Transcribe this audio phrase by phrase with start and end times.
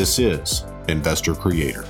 [0.00, 1.84] This is Investor Creator.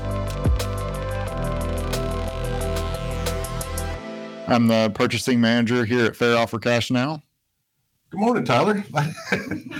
[4.48, 7.22] I'm the purchasing manager here at Fair Offer Cash Now.
[8.10, 8.82] Good morning, Tyler.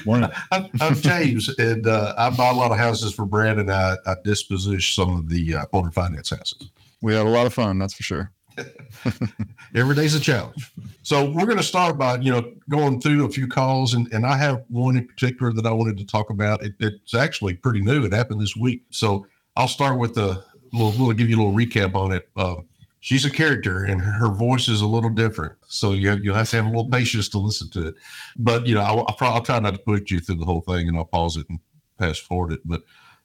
[0.06, 0.30] Morning.
[0.52, 3.96] I'm, I'm James, and uh, I bought a lot of houses for Brad, and I,
[4.06, 6.70] I disposition some of the uh, owner finance houses.
[7.02, 8.30] We had a lot of fun, that's for sure.
[9.74, 10.72] Every day's a challenge.
[11.02, 14.26] So we're going to start by you know going through a few calls, and, and
[14.26, 16.62] I have one in particular that I wanted to talk about.
[16.62, 18.04] It, it's actually pretty new.
[18.04, 20.42] It happened this week, so I'll start with the.
[20.72, 22.28] We'll, we'll give you a little recap on it.
[22.36, 22.56] Uh,
[23.00, 25.54] she's a character and her voice is a little different.
[25.66, 27.94] So you you'll have to have a little patience to listen to it.
[28.36, 30.86] But you know, I'll, I'll, I'll try not to put you through the whole thing,
[30.86, 31.58] and I'll pause it and
[31.98, 32.60] pass forward it.
[32.64, 32.82] But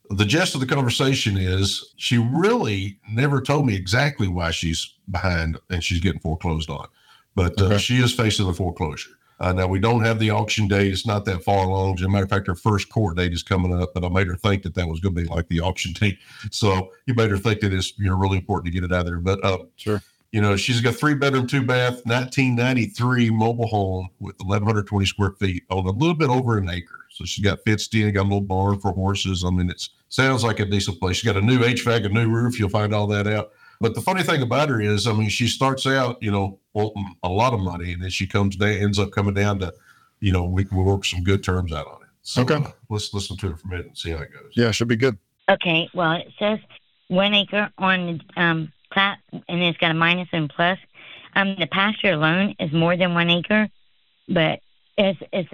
[0.10, 5.58] the gist of the conversation is she really never told me exactly why she's behind
[5.70, 6.88] and she's getting foreclosed on,
[7.36, 7.78] but uh, Okay.
[7.78, 9.12] she is facing the foreclosure.
[9.40, 11.96] Uh, now we don't have the auction date; it's not that far along.
[11.96, 14.28] As a matter of fact, her first court date is coming up, but I made
[14.28, 16.20] her think that that was going to be like the auction date.
[16.52, 19.02] So you made her think that it's you know really important to get it out
[19.02, 19.20] of there.
[19.20, 20.02] But uh, Sure.
[20.32, 25.64] you know, she's got three bedroom, two bath, 1993 mobile home with 1,120 square feet
[25.70, 27.00] on a little bit over an acre.
[27.16, 29.46] So she's got fenced in, got a little barn for horses.
[29.46, 31.16] I mean, it sounds like a decent place.
[31.16, 32.60] She's got a new HVAC, a new roof.
[32.60, 33.52] You'll find all that out.
[33.80, 37.16] But the funny thing about her is, I mean, she starts out, you know, wanting
[37.24, 39.74] a lot of money, and then she comes down, ends up coming down to,
[40.20, 42.10] you know, we can work some good terms out on it.
[42.22, 42.56] So Okay.
[42.56, 44.52] uh, let's listen to her for a minute and see how it goes.
[44.54, 45.18] Yeah, should be good.
[45.48, 46.60] Okay, well, it says
[47.08, 50.80] one acre on the um, plat, and it's got a minus and plus.
[51.34, 53.70] Um, the pasture alone is more than one acre,
[54.28, 54.60] but
[54.98, 55.50] it's, it's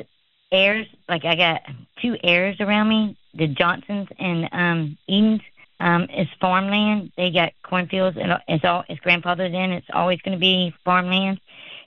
[0.52, 0.88] heirs.
[1.08, 1.62] Like I got
[2.02, 5.42] two heirs around me, the Johnsons and um, Edens.
[5.80, 7.12] Um, it's farmland.
[7.18, 9.72] They got cornfields, and it's all it's grandfathered in.
[9.72, 11.40] It's always going to be farmland.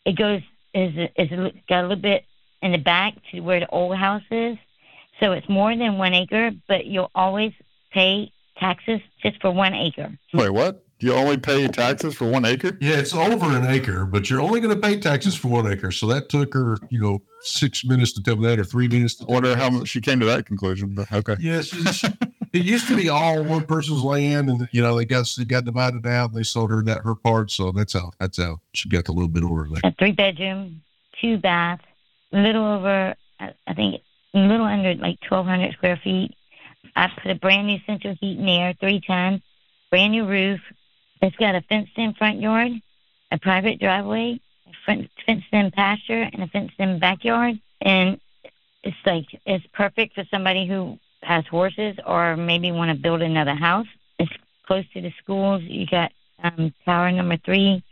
[0.04, 0.40] It goes
[0.74, 1.30] is is
[1.68, 2.24] got a little bit
[2.60, 4.56] in the back to where the old house is,
[5.20, 6.50] so it's more than one acre.
[6.66, 7.52] But you'll always
[7.92, 10.18] pay taxes just for one acre.
[10.32, 10.83] Wait, what?
[11.00, 12.78] Do you only pay taxes for one acre?
[12.80, 15.90] Yeah, it's over an acre, but you're only going to pay taxes for one acre.
[15.90, 19.16] So that took her, you know, six minutes to tell me that, or three minutes.
[19.16, 21.36] To I wonder how much she came to that conclusion, but okay.
[21.40, 21.72] Yes,
[22.52, 25.64] it used to be all one person's land, and you know they got they got
[25.64, 26.30] divided out.
[26.30, 29.12] And they sold her that her part, so that's how that's how she got a
[29.12, 29.80] little bit over there.
[29.84, 30.82] a three bedroom,
[31.20, 31.80] two bath,
[32.32, 34.00] a little over, I I think,
[34.32, 36.34] a little under like 1,200 square feet.
[36.96, 39.42] I put a brand new central heat and air, three ton,
[39.90, 40.60] brand new roof.
[41.24, 42.72] It's got a fenced in front yard,
[43.32, 47.58] a private driveway, a fenced in pasture, and a fenced in backyard.
[47.80, 48.20] And
[48.82, 53.54] it's like, it's perfect for somebody who has horses or maybe want to build another
[53.54, 53.86] house.
[54.18, 54.30] It's
[54.66, 55.62] close to the schools.
[55.62, 57.82] You got um, tower number three,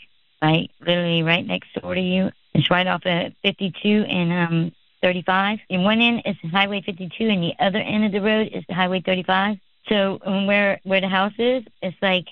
[0.43, 2.31] right, literally right next door to you.
[2.53, 4.73] It's right off of 52 and um,
[5.03, 5.59] 35.
[5.71, 9.01] And one end is Highway 52, and the other end of the road is Highway
[9.01, 9.57] 35.
[9.89, 12.27] So um, where where the house is, it's like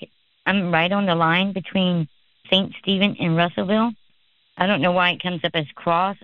[0.45, 2.07] I'm right on the line between
[2.49, 2.73] St.
[2.79, 3.91] Stephen and Russellville.
[4.57, 6.17] I don't know why it comes up as Cross,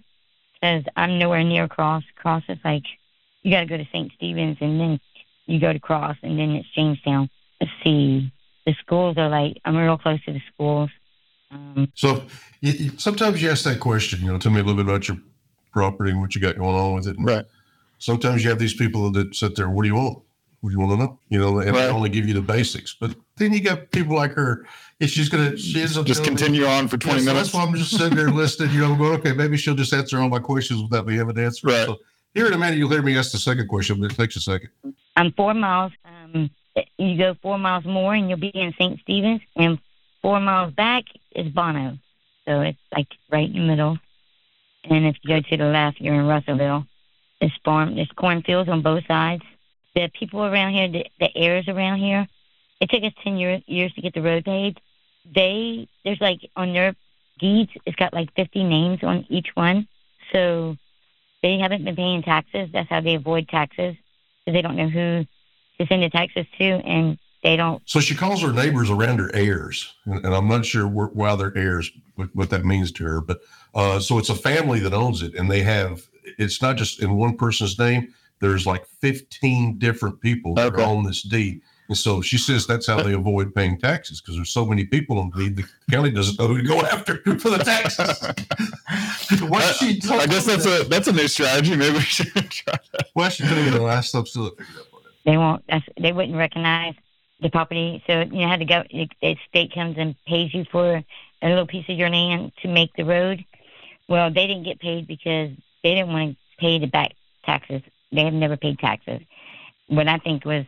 [0.53, 2.03] because I'm nowhere near Cross.
[2.15, 2.83] Cross is like
[3.43, 4.11] you got to go to St.
[4.15, 4.99] Stephen's and then
[5.45, 7.29] you go to Cross, and then it's Jamestown.
[7.61, 8.31] Let's see.
[8.65, 10.89] The schools are like I'm real close to the schools.
[11.51, 12.25] Um, So
[12.59, 14.19] you, you- sometimes you ask that question.
[14.21, 15.17] You know, tell me a little bit about your
[15.71, 17.17] property and what you got going on with it.
[17.17, 17.45] And Right.
[17.99, 19.69] Sometimes you have these people that sit there.
[19.69, 20.19] What do you want?
[20.61, 21.19] What do you want to know?
[21.29, 21.89] You know, and they Right.
[21.89, 22.95] only give you the basics.
[22.99, 24.65] But then you got people like her.
[24.99, 27.33] If she's gonna, she ends up Just telling me- continue on for 20 Yeah, so
[27.33, 27.51] minutes.
[27.51, 28.73] That's why I'm just sitting there listening.
[28.73, 31.35] You know, I'm going, okay, maybe she'll just answer all my questions without me having
[31.35, 31.67] to answer.
[31.67, 31.85] Right.
[31.85, 31.97] So
[32.33, 34.41] here in a minute, you'll hear me ask the second question, but it takes a
[34.41, 34.69] second.
[35.15, 35.91] I'm four miles.
[36.05, 36.49] Um,
[36.97, 38.99] you go four miles more, and you'll be in St.
[39.01, 39.77] Stephen's, and
[40.23, 41.03] four miles back
[41.35, 41.97] is Bonneau.
[42.47, 43.99] So it's like right in the middle.
[44.85, 46.87] And if you go to the left, you're in Russellville.
[47.39, 49.43] There's farm, there's cornfields on both sides.
[49.97, 52.27] The people around here, the, the heirs around here,
[52.79, 54.79] it took us ten years years to get the road paved.
[55.33, 56.93] They there's like on their
[57.39, 59.87] deeds, it's got like 50 names on each one.
[60.31, 60.77] So
[61.41, 62.69] they haven't been paying taxes.
[62.71, 63.95] That's how they avoid taxes
[64.45, 65.25] because they don't know who
[65.79, 67.81] to send the taxes to, and they don't.
[67.89, 71.35] So she calls her neighbors around her heirs, and, and I'm not sure wh- why
[71.35, 73.19] they're heirs, what, what that means to her.
[73.21, 73.39] But
[73.73, 76.07] uh, so it's a family that owns it, and they have
[76.37, 78.13] it's not just in one person's name.
[78.39, 80.83] There's like 15 different people that Okay.
[80.83, 81.61] are on this deed.
[81.89, 85.17] And so she says that's how they avoid paying taxes because there's so many people
[85.19, 85.55] on the deed.
[85.55, 88.23] The county doesn't know who to go after for the taxes.
[89.49, 91.75] What she told I guess that's that- a that's a new strategy.
[91.75, 93.07] Maybe we should try that.
[93.15, 94.51] Well, she couldn't get the last stuff still.
[95.25, 95.63] They won't.
[95.99, 96.93] They wouldn't recognize
[97.41, 98.01] the property.
[98.07, 98.83] So you know how to go.
[98.91, 101.03] The state comes and pays you for
[101.41, 103.43] a little piece of your land to make the road.
[104.07, 105.51] Well, they didn't get paid because
[105.83, 107.11] they didn't want to pay the back
[107.45, 107.81] taxes.
[108.11, 109.21] They have never paid taxes.
[109.87, 110.65] What I think was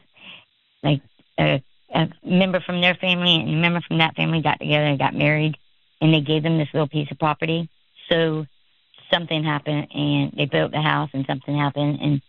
[0.83, 1.01] like
[1.39, 1.63] a,
[1.93, 5.15] a member from their family and a member from that family got together and got
[5.15, 5.57] married,
[6.01, 7.69] and they gave them this little piece of property.
[8.09, 8.45] So
[9.11, 12.21] something happened, and they built the house, and something happened, and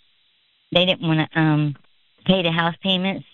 [0.73, 1.77] they didn't want to um
[2.25, 3.27] pay the house payments,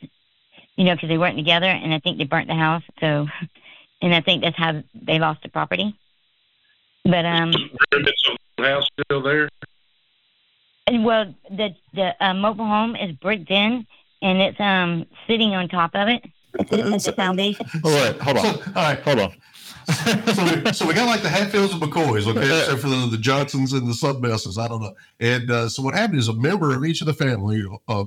[0.76, 2.82] you know, because they weren't together, and I think they burnt the house.
[3.00, 3.26] So,
[4.02, 5.96] and I think that's how they lost the property.
[7.04, 7.52] But um,
[7.92, 8.04] of
[8.58, 9.48] the house still there?
[10.86, 13.86] And well, the the uh, mobile home is bricked in,
[14.22, 16.24] and it's um sitting on top of it.
[16.58, 17.66] It's, it's a foundation.
[17.84, 19.00] Oh, wait, hold So, on, all right.
[19.00, 19.34] hold on.
[20.34, 23.18] so, we, so we got like the Hatfields and McCoys, okay, except for the, the
[23.18, 24.58] Johnsons and the Sudmesses.
[24.58, 24.94] I don't know.
[25.20, 28.04] And uh, so what happened is a member of each of the family, uh,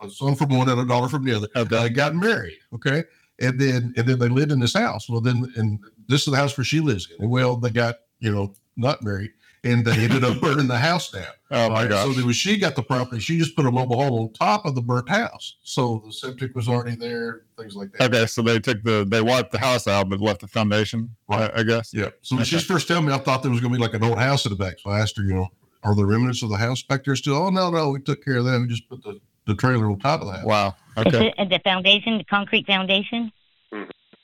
[0.00, 1.76] a son from one and a daughter from the other, Okay.
[1.76, 2.56] uh, got married.
[2.74, 3.04] Okay,
[3.40, 5.08] and then and then they lived in this house.
[5.08, 5.78] Well, then and
[6.08, 7.22] this is the house where she lives in.
[7.22, 9.32] And well, they got you know not married,
[9.64, 11.24] and they ended up burning the house down.
[11.54, 11.90] Oh my Right?
[11.90, 12.06] gosh.
[12.06, 14.64] So then when she got the property, she just put a mobile home on top
[14.64, 15.56] of the burnt house.
[15.62, 18.04] So the septic was already there, things like that.
[18.10, 21.14] Okay, so they took the they wiped the house out, but left the foundation.
[21.28, 21.92] I, I guess.
[21.92, 22.08] Yeah.
[22.22, 24.02] So when she first told me, I thought there was going to be like an
[24.02, 24.78] old house in the back.
[24.78, 25.48] So I asked her, you know,
[25.82, 27.34] are the remnants of the house back there still?
[27.34, 27.90] Oh, no, no.
[27.90, 28.58] We took care of that.
[28.58, 30.46] We just put the, the trailer on top of that.
[30.46, 30.74] Wow.
[30.96, 31.34] Okay.
[31.36, 33.30] a, the foundation, the concrete foundation.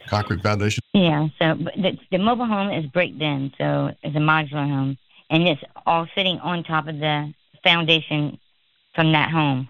[0.06, 0.81] Concrete foundation.
[0.94, 1.29] Yeah.
[1.38, 4.96] So the the mobile home is brick then, so it's a modular home,
[5.31, 7.33] and it's all sitting on top of the
[7.63, 8.39] foundation
[8.95, 9.69] from that home.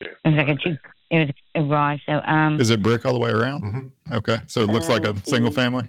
[0.00, 0.76] It was like a two.
[1.10, 2.00] It was a garage.
[2.06, 3.62] So um, Is it brick all the way around?
[3.62, 3.90] Mhm.
[4.16, 5.88] Okay, so it looks like a single family.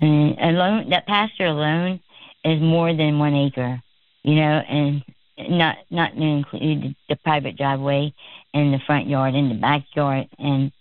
[0.00, 2.00] and alone that pasture alone
[2.44, 3.80] is more than one acre,
[4.22, 5.02] you know, and
[5.38, 8.12] not not to include the private driveway
[8.54, 10.72] and the front yard and the backyard and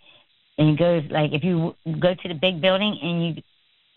[0.58, 3.44] and it goes like if you go to the big building and you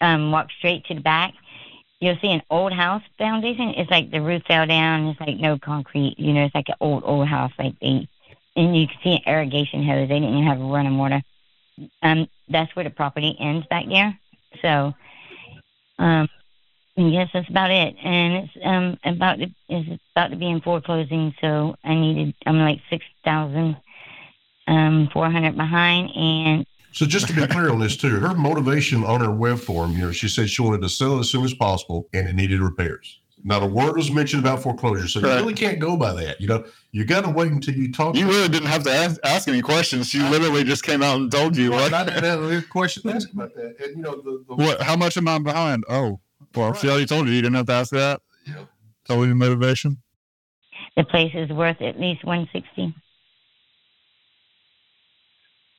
[0.00, 1.32] um walk straight to the back
[2.00, 3.74] you'll see an old house foundation.
[3.76, 5.06] It's like the roof fell down.
[5.08, 8.08] It's like no concrete you know it's like an old old house like they
[8.56, 10.08] and you can see an irrigation hose.
[10.08, 11.22] They didn't even have running water.
[12.02, 14.18] Um that's where the property ends back there.
[14.62, 14.94] So
[15.98, 16.28] um
[16.96, 17.94] yes that's about it.
[18.02, 21.34] And it's um about to, it's about to be in foreclosing.
[21.40, 23.76] So i needed i'm like six thousand
[24.66, 29.04] um four hundred behind and So just to be clear on this too, her motivation
[29.04, 31.44] on her web form, you know, she said she wanted to sell it as soon
[31.44, 33.20] as possible and it needed repairs.
[33.42, 35.08] Not a word was mentioned about foreclosure.
[35.08, 36.40] So you really can't go by that.
[36.42, 38.14] You know, you got to wait until you talk.
[38.14, 40.10] You really didn't have to ask, ask any questions.
[40.10, 41.70] She literally just came out and told you.
[41.70, 41.94] Well, What?
[41.94, 43.76] I didn't have a question to ask about that.
[43.82, 44.82] And, you know, the, the What?
[44.82, 45.84] How much am I behind?
[45.88, 46.20] Oh,
[46.54, 47.32] well, she already told you.
[47.32, 48.20] You didn't have to ask that.
[48.46, 48.64] Yeah.
[49.06, 50.02] Told you the motivation.
[50.96, 52.94] the place is worth at least one sixty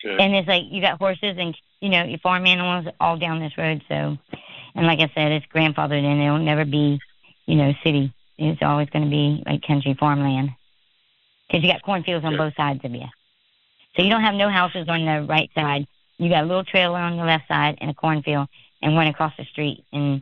[0.03, 0.23] Okay.
[0.23, 3.57] and it's like you got horses and you know your farm animals all down this
[3.57, 4.17] road so
[4.75, 6.19] and like i said it's grandfathered in.
[6.21, 6.99] It'll never be
[7.45, 8.13] you know city.
[8.37, 10.49] It's always going to be like country farmland.
[11.47, 12.37] Because you got cornfields on Yeah.
[12.37, 13.05] both sides of you.
[13.95, 15.85] So you don't have no houses on the right side.
[16.17, 18.47] You got a little trailer on the left side and a cornfield
[18.81, 20.21] and one across the street and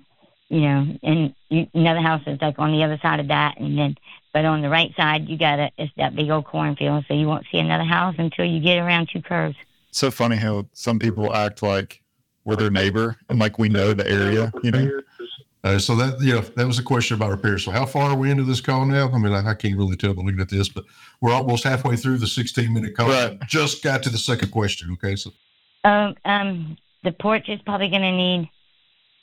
[0.50, 3.78] you know and you, another house is like on the other side of that and
[3.78, 3.96] then
[4.34, 7.28] but on the right side you got a it's that big old cornfield so you
[7.28, 9.56] won't see another house until you get around two curves
[9.92, 12.02] So funny how some people act like
[12.46, 14.52] we're their neighbor and like we know the area.
[14.64, 15.02] You know.
[15.62, 17.66] Uh, so that you know that was a question about repairs.
[17.66, 19.10] So how far are we into this call now?
[19.12, 20.86] I mean, I, I can't really tell by looking at this, but
[21.20, 23.10] we're almost halfway through the 16 minute call.
[23.10, 23.38] Right.
[23.46, 24.92] Just got to the second question.
[24.94, 25.32] Okay, so
[25.84, 28.50] Um, um, the porch is probably going to need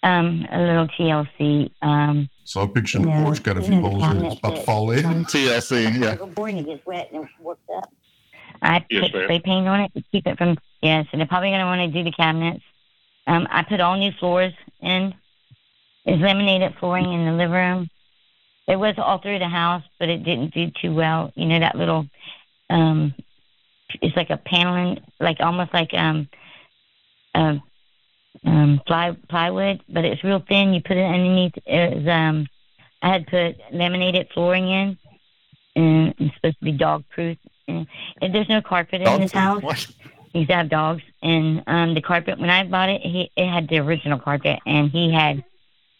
[0.02, 1.70] um, a little TLC.
[1.80, 4.32] Um, so I'm picturing the porch got a few Yeah, the holes in it.
[4.32, 5.24] It's about to fall in.
[5.24, 5.98] TLC.
[6.00, 6.16] Yeah.
[6.16, 7.90] board and it gets wet and warped up.
[8.62, 9.24] I Yes, put ma'am.
[9.24, 10.56] spray paint on it to keep it from.
[10.82, 12.62] Yeah, so they're probably going to want to do the cabinets.
[13.26, 15.14] Um, I put all new floors in.
[16.04, 17.90] There's laminated flooring in the living room.
[18.68, 21.32] It was all through the house, but it didn't do too well.
[21.34, 22.06] You know that little,
[22.70, 23.14] um,
[24.00, 26.28] it's like a paneling, like almost like um,
[27.34, 27.62] um,
[28.44, 30.74] um, ply plywood, but it's real thin.
[30.74, 31.52] You put it underneath.
[31.64, 32.46] It was, um,
[33.02, 34.98] I had put laminated flooring in,
[35.76, 37.38] and it's supposed to be dog proof.
[37.68, 37.86] And,
[38.20, 39.62] and there's no carpet in this house.
[39.62, 39.86] What?
[40.32, 43.48] He used to have dogs, and um, the carpet when I bought it, he it
[43.48, 45.42] had the original carpet, and he had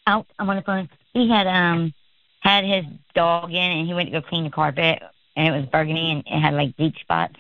[0.06, 0.26] out.
[0.38, 0.88] I'm on the phone.
[1.14, 1.94] He had um
[2.40, 5.02] had his dog in, and he went to go clean the carpet,
[5.36, 7.36] and it was burgundy, and it had like deep spots.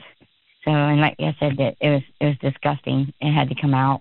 [0.64, 3.12] So, and like I said, that it was it was disgusting.
[3.20, 4.00] It had to come out.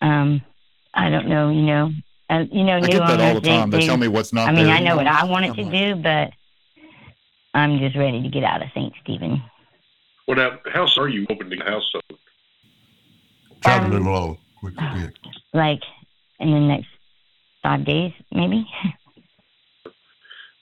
[0.00, 0.42] Um,
[0.94, 1.92] I don't know, you know,
[2.28, 3.70] uh, you know, I new get that all the time.
[3.70, 4.74] They, tell me what's not I mean, there.
[4.74, 6.30] I know what I wanted to do, but
[7.54, 8.92] I'm just ready to get out of St.
[9.02, 9.42] Stephen.
[10.26, 12.18] Well, now, how soon are you opening the house sold?
[13.62, 15.10] Try to Um, move along quick as.
[15.52, 15.82] Like
[16.40, 16.88] in the next
[17.62, 18.66] five days, maybe.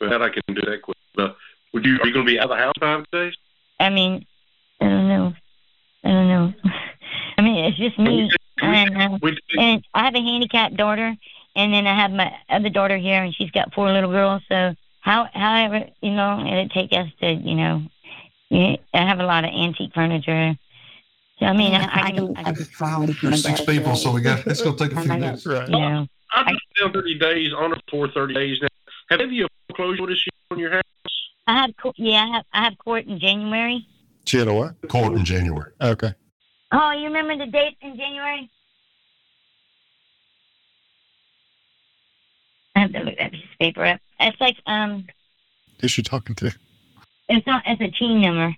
[0.00, 0.96] Well, that I can do that quick.
[1.14, 1.36] But
[1.72, 3.34] would you, are you going to be out of the house five days?
[3.78, 4.24] I mean,
[4.80, 5.34] I don't know.
[6.04, 6.54] I don't know.
[7.38, 8.30] I mean, it's just me,
[8.62, 9.18] and uh,
[9.58, 11.14] and I have a handicapped daughter,
[11.56, 14.42] and then I have my other daughter here, and she's got four little girls.
[14.48, 17.82] So how, however, you know, it'd take us to, you know,
[18.50, 20.56] yeah, I have a lot of antique furniture.
[21.38, 22.54] So I mean, I, I can, I can,
[23.22, 25.46] There's six people, so we got, it's gonna take a few minutes.
[25.46, 25.68] Right.
[25.68, 28.68] you know, I'm down 30 days, on it for 30 days now.
[29.08, 30.82] Have you foreclosure notice on your house?
[31.46, 33.86] I have, yeah, I have, I have court in January.
[34.26, 34.74] She had a what?
[34.88, 35.72] Court in January.
[35.80, 36.12] Okay.
[36.72, 38.50] Oh, you remember the date in January?
[42.76, 44.00] I have to look that piece of paper up.
[44.20, 45.06] It's like um,
[45.80, 46.52] Who's she talking to?
[47.30, 47.62] It's not.
[47.66, 48.54] It's a team number,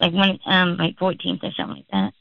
[0.00, 2.14] like one um, like 14th or something like that.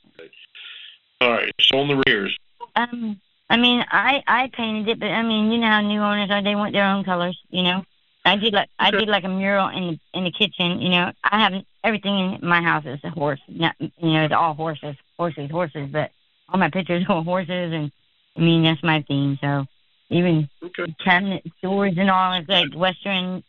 [1.22, 2.38] All right, so on the rears.
[2.76, 3.20] Um,
[3.50, 6.44] I mean, I I painted it, but I mean, you know how new owners are.
[6.44, 7.40] They want their own colors.
[7.50, 7.84] You know,
[8.26, 10.82] I did like I did like a mural in the in the kitchen.
[10.82, 13.40] You know, I have everything in my house is a horse.
[13.48, 15.90] Not, you know, it's all horses, horses, horses.
[15.92, 16.12] But
[16.50, 17.92] all my pictures are horses, and
[18.38, 19.38] I mean that's my theme.
[19.42, 19.66] So
[20.10, 20.94] even Okay.
[21.04, 23.44] cabinet doors and all is like Western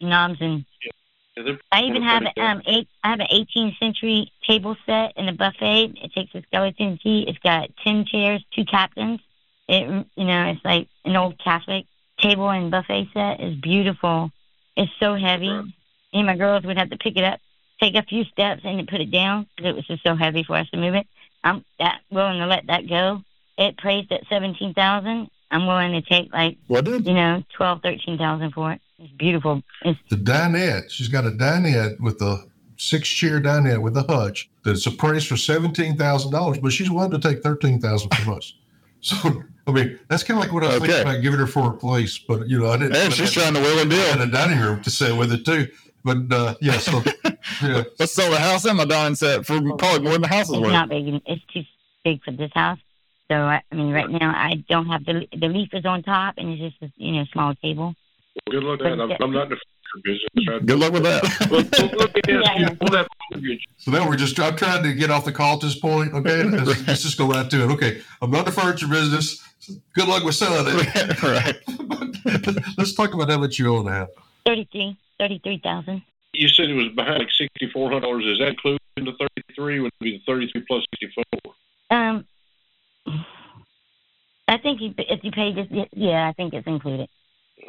[0.00, 0.90] knobs and Yeah,
[1.72, 2.40] I even have Okay.
[2.40, 2.88] um eight.
[3.02, 5.94] I have an 18th century table set in a buffet.
[6.02, 7.24] It takes a skeleton key.
[7.26, 9.20] It's got ten chairs, two captains.
[9.68, 11.86] It you know it's like an old Catholic
[12.20, 13.40] table and buffet set.
[13.40, 14.30] It's beautiful.
[14.76, 15.48] It's so heavy.
[15.48, 15.64] Right.
[15.64, 17.40] Me and my girls would have to pick it up,
[17.80, 20.42] take a few steps, and then put it down because it was just so heavy
[20.44, 21.06] for us to move it.
[21.42, 23.22] I'm that willing to let that go.
[23.56, 25.28] It priced at seventeen thousand.
[25.50, 27.06] I'm willing to take like What did?
[27.06, 28.80] you know twelve, thirteen thousand for it.
[29.02, 29.62] It's beautiful.
[29.84, 32.44] It's The dinette, she's got a dinette with a
[32.76, 37.10] six chair dinette with a hutch that's appraised for seventeen thousand dollars, but she's willing
[37.10, 38.54] to take thirteen thousand from us.
[39.04, 40.86] So I mean, that's kind of like what I was Okay.
[40.92, 42.94] thinking about giving her for a place, but you know, I didn't.
[42.94, 44.22] And she's trying to wheel and I had deal.
[44.22, 45.66] a dining room to sit with it too.
[46.04, 47.02] But uh, yeah, so
[47.62, 50.48] yeah, Let's sell the house and my dining set for probably more than the house
[50.48, 50.72] is It's worth.
[50.72, 51.20] not big.
[51.26, 51.64] It's too
[52.04, 52.78] big for this house.
[53.28, 56.34] So I, I mean, right now I don't have the the leaf is on top,
[56.38, 57.96] and it's just a you know small table.
[58.34, 59.00] Well, good luck with that.
[59.00, 60.64] I'm, I'm not in the furniture business.
[60.66, 61.22] Good luck with that.
[61.50, 62.90] Well, well, let me ask you, Yeah.
[62.90, 64.38] that mortgage, so now we're just.
[64.40, 66.14] I'm trying to get off the call at this point.
[66.14, 67.70] Okay, let's, let's just go right to it.
[67.72, 69.42] Okay, I'm not in the furniture business.
[69.94, 71.22] Good luck with selling it.
[71.22, 71.56] right.
[72.78, 74.08] let's talk about how much you own now.
[74.46, 76.02] Thirty-three, thirty-three thousand.
[76.32, 77.28] you said it was behind like
[77.62, 78.32] $6,400.
[78.32, 79.80] Is that included in the 33?
[79.80, 81.24] Would it be the 33 plus 64?
[81.90, 82.24] Um,
[84.48, 87.08] I think if you pay this, yeah, I think it's included.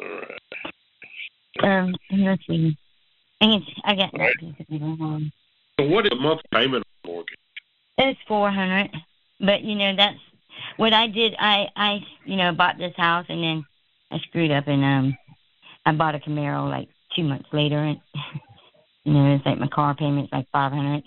[0.00, 0.40] All right.
[1.62, 2.76] Um, let's see.
[3.40, 4.36] I think it's- I got Right.
[4.38, 4.84] piece of paper.
[4.84, 5.32] Hold on.
[5.78, 7.34] So what is the monthly payment on the mortgage?
[7.98, 8.90] It's four hundred,
[9.40, 10.18] but you know that's
[10.76, 11.34] what I did.
[11.38, 13.64] I I you know bought this house and then
[14.10, 15.18] I screwed up and um
[15.86, 18.00] I bought a Camaro like two months later and
[19.04, 21.04] you know it's like my car payment's like five hundred.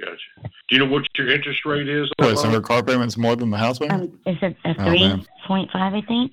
[0.00, 0.48] Gotcha.
[0.68, 2.08] Do you know what your interest rate is?
[2.20, 2.52] on Wait, so that?
[2.54, 4.12] her car payment's more than the house payment?
[4.12, 5.26] Um, it's a, a Oh, three man.
[5.46, 6.32] point five, I think.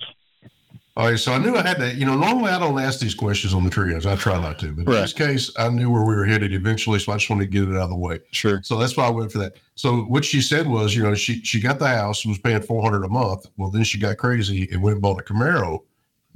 [0.97, 3.13] All right, so I knew I had to, you know, normally I don't ask these
[3.13, 4.05] questions on the trios.
[4.05, 6.99] I try not to, but in this case, I knew where we were headed eventually,
[6.99, 8.19] so I just wanted to get it out of the way.
[8.31, 8.61] Sure.
[8.63, 9.57] So that's why I went for that.
[9.75, 12.61] So what she said was, you know, she she got the house and was paying
[12.61, 13.45] four hundred a month.
[13.57, 15.79] Well, then she got crazy and went and bought a Camaro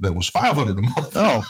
[0.00, 1.12] that was five hundred a month.
[1.14, 1.42] Oh,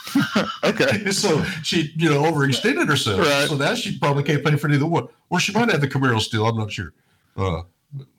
[0.64, 1.10] okay.
[1.10, 3.20] so she, you know, overextended herself.
[3.26, 3.48] Right.
[3.48, 5.08] So now she probably can't pay for neither one.
[5.30, 6.46] Or she might have the Camaro still.
[6.46, 6.92] I'm not sure.
[7.36, 7.62] Uh,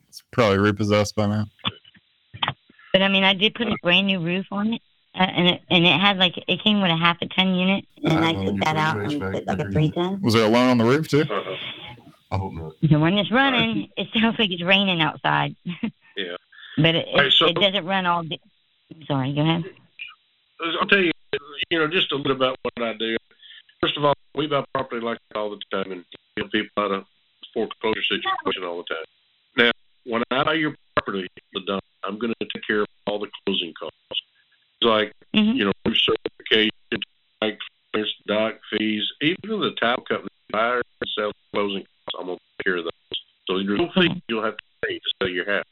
[0.10, 1.46] It's probably repossessed by now.
[3.02, 4.82] But I mean, I did put a brand new roof on it,
[5.16, 7.84] uh, and it and it had like it came with a half a ton unit,
[8.04, 10.22] and Uh, I took that out and put like a under three ton.
[10.22, 11.22] Was there a line on the roof too?
[11.22, 11.56] Uh-huh.
[12.30, 12.74] I hope not.
[12.88, 15.56] So when it's running, it sounds like it's raining outside.
[16.18, 16.36] Yeah.
[16.78, 18.40] But it, Right, so- it doesn't run all day.
[19.08, 19.64] Sorry, go ahead.
[20.80, 21.12] I'll tell you,
[21.72, 23.16] you know, just a little about what I do.
[23.80, 26.04] First of all, we buy property like that all the time and
[26.38, 27.06] get people out of
[27.54, 29.06] foreclosure situation all the time.
[29.58, 29.72] Now,
[30.06, 32.88] when I buy your property, the dump, I'm going to take care of
[33.52, 33.98] closing costs.
[34.82, 36.72] It's like, hmm you know, certification,
[37.42, 37.60] like
[38.28, 42.20] doc fees, even the title company buyer and sell closing costs.
[42.20, 42.92] I'm going to take care of those.
[43.48, 45.64] So there's no fee you'll have to pay to sell your house.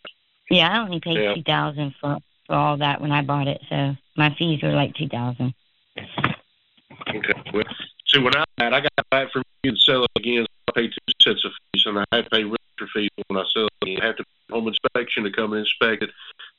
[0.49, 1.35] Yeah, I only paid Yeah.
[1.35, 2.17] two thousand for
[2.47, 5.53] for all that when I bought it, so my fees were like two thousand.
[5.97, 7.33] Okay.
[7.53, 7.63] Well,
[8.07, 10.45] see, when I had, I got back from you to sell it again.
[10.45, 13.37] So I pay two sets of fees, and I have to pay realtor fees when
[13.39, 14.01] I sell it again.
[14.01, 16.09] I have to pay home inspection to come and inspect it.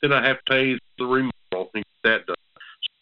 [0.02, 2.36] Then I have to pay the remodel and get that done.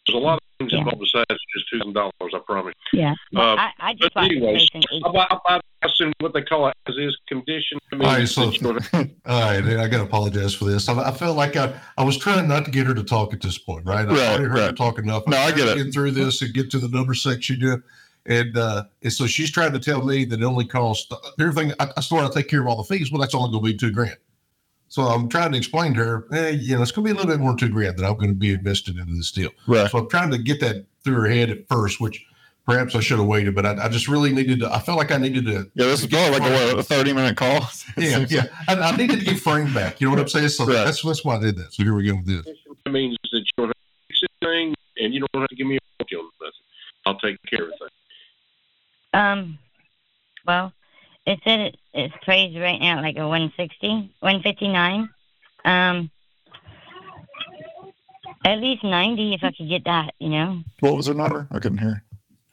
[0.06, 0.78] So there's a lot of things Yeah.
[0.78, 2.32] involved besides just two thousand dollars.
[2.34, 2.74] I promise.
[2.94, 3.14] Yeah.
[3.36, 5.02] Uh, I, I just but bought the anyways, place in eight.
[5.04, 7.78] I buy, I buy the house in what they call it as is condition.
[7.92, 8.88] I mean, All right, so- it's sort of-
[9.26, 10.88] All right, I got to apologize for this.
[10.88, 13.40] I, I felt like I, I was trying not to get her to talk at
[13.40, 14.06] this point, right?
[14.08, 14.76] I Right, already heard her right.
[14.76, 15.24] talk enough.
[15.26, 15.84] No, I I'm get trying to it.
[15.84, 17.76] Get through this and get to the number section, yeah.
[18.26, 21.10] And uh, and so she's trying to tell me that it only costs
[21.40, 21.72] everything.
[21.80, 23.10] I, I swear I take care of all the fees.
[23.10, 24.18] Well, that's only going to be two grand.
[24.88, 27.22] So I'm trying to explain to her, eh, you know, it's going to be a
[27.22, 29.50] little bit more than two grand that I'm going to be invested into this deal.
[29.66, 29.90] Right.
[29.90, 32.22] So I'm trying to get that through her head at first, which
[32.68, 34.70] perhaps I should have waited, but I, I just really needed to.
[34.70, 37.34] I felt like I needed to Yeah, this is probably like a, a 30 minute
[37.36, 37.66] call.
[37.96, 38.44] yeah, yeah.
[38.68, 40.00] I, I needed to get framed back.
[40.00, 40.50] You know what I'm saying?
[40.50, 40.84] So Right.
[40.84, 41.72] that's that's why I did that.
[41.72, 42.44] So here we go with this.
[42.84, 45.66] That means that you don't have to fix anything, and you don't have to give
[45.66, 46.52] me a royalty on nothing.
[47.06, 47.88] I'll take care of everything.
[49.14, 49.58] Um,
[50.46, 50.72] well,
[51.26, 53.88] it said it, it's praised right now like a 160,
[54.20, 55.08] 159.
[55.64, 56.10] Um,
[58.44, 60.62] at least 90 if I could get that, you know.
[60.80, 61.48] What was her number?
[61.50, 62.04] I couldn't hear.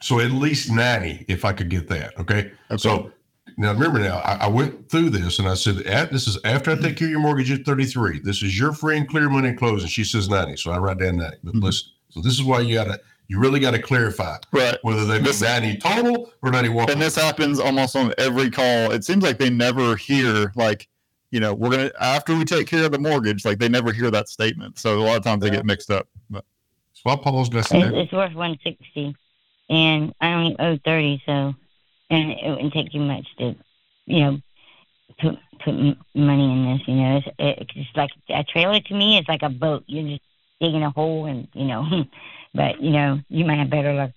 [0.02, 2.18] So at least 90 if I could get that.
[2.18, 2.52] Okay.
[2.70, 2.76] Okay.
[2.76, 3.10] So
[3.56, 6.70] now remember now, I, I went through this and I said, at, this is after
[6.72, 8.20] I take care of your mortgage at 33.
[8.20, 9.88] This is your free and clear money in closing.
[9.88, 10.56] She says 90.
[10.56, 11.36] So I write down 90.
[11.42, 11.62] But Mhm.
[11.62, 14.76] listen, so this is why you gotta you really gotta clarify Right.
[14.82, 16.90] whether they This- 90 total or 91.
[16.90, 18.92] And this happens almost on every call.
[18.92, 20.86] It seems like they never hear like,
[21.32, 24.10] you know, we're gonna after we take care of the mortgage, like they never hear
[24.12, 24.78] that statement.
[24.78, 26.06] So a lot of times they get mixed up.
[26.30, 26.44] But
[26.92, 27.54] so I paused.
[27.56, 29.16] I It's, it's worth 160,
[29.68, 31.54] and I only owe 30, so
[32.10, 33.56] and it wouldn't take too much to,
[34.06, 34.40] you know,
[35.20, 36.88] put put m- money in this.
[36.88, 39.18] You know, it's, it's just like a trailer to me.
[39.18, 39.84] It's like a boat.
[39.86, 40.22] You're just
[40.60, 41.84] digging a hole, and you know,
[42.54, 44.10] but you know, you might have better luck.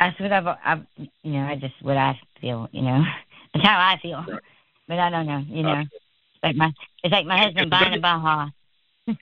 [0.00, 2.68] That's what I've, I've, you know, I just what I feel.
[2.72, 3.02] You know,
[3.54, 4.24] that's how I feel.
[4.28, 4.42] Right.
[4.86, 5.44] But I don't know.
[5.46, 8.48] You know, it's like my it's like my husband buying a Baja.
[9.06, 9.16] yes,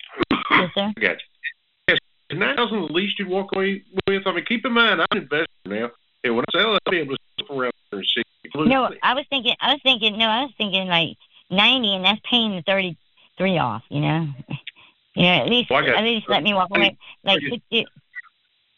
[0.75, 0.93] sir.
[0.97, 1.36] I got you.
[2.31, 4.27] Yes, nine thousand the least you'd walk away with.
[4.27, 5.91] I mean, keep in mind, I'm an investor now,
[6.25, 8.23] and when I sell it, I'll be able to sell around there and see.
[8.55, 9.55] No, I was thinking.
[9.61, 10.19] I was thinking.
[10.19, 11.17] No, I was thinking like
[11.51, 13.83] ninety, and that's paying the thirty-three off.
[13.91, 14.29] You know,
[15.15, 17.51] you know, at least Well, got- at least let me walk away like I get-
[17.53, 17.87] sixty.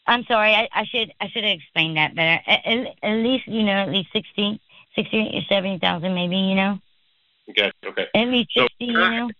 [0.06, 0.54] I'm sorry.
[0.54, 2.40] I, I should I should have explained that better.
[2.46, 4.58] At, at, at least you know at least sixty,
[4.94, 6.36] sixty or seventy thousand maybe.
[6.36, 6.78] You know,
[7.50, 8.06] Okay, okay.
[8.14, 8.86] at least So- sixty.
[8.86, 9.30] You know.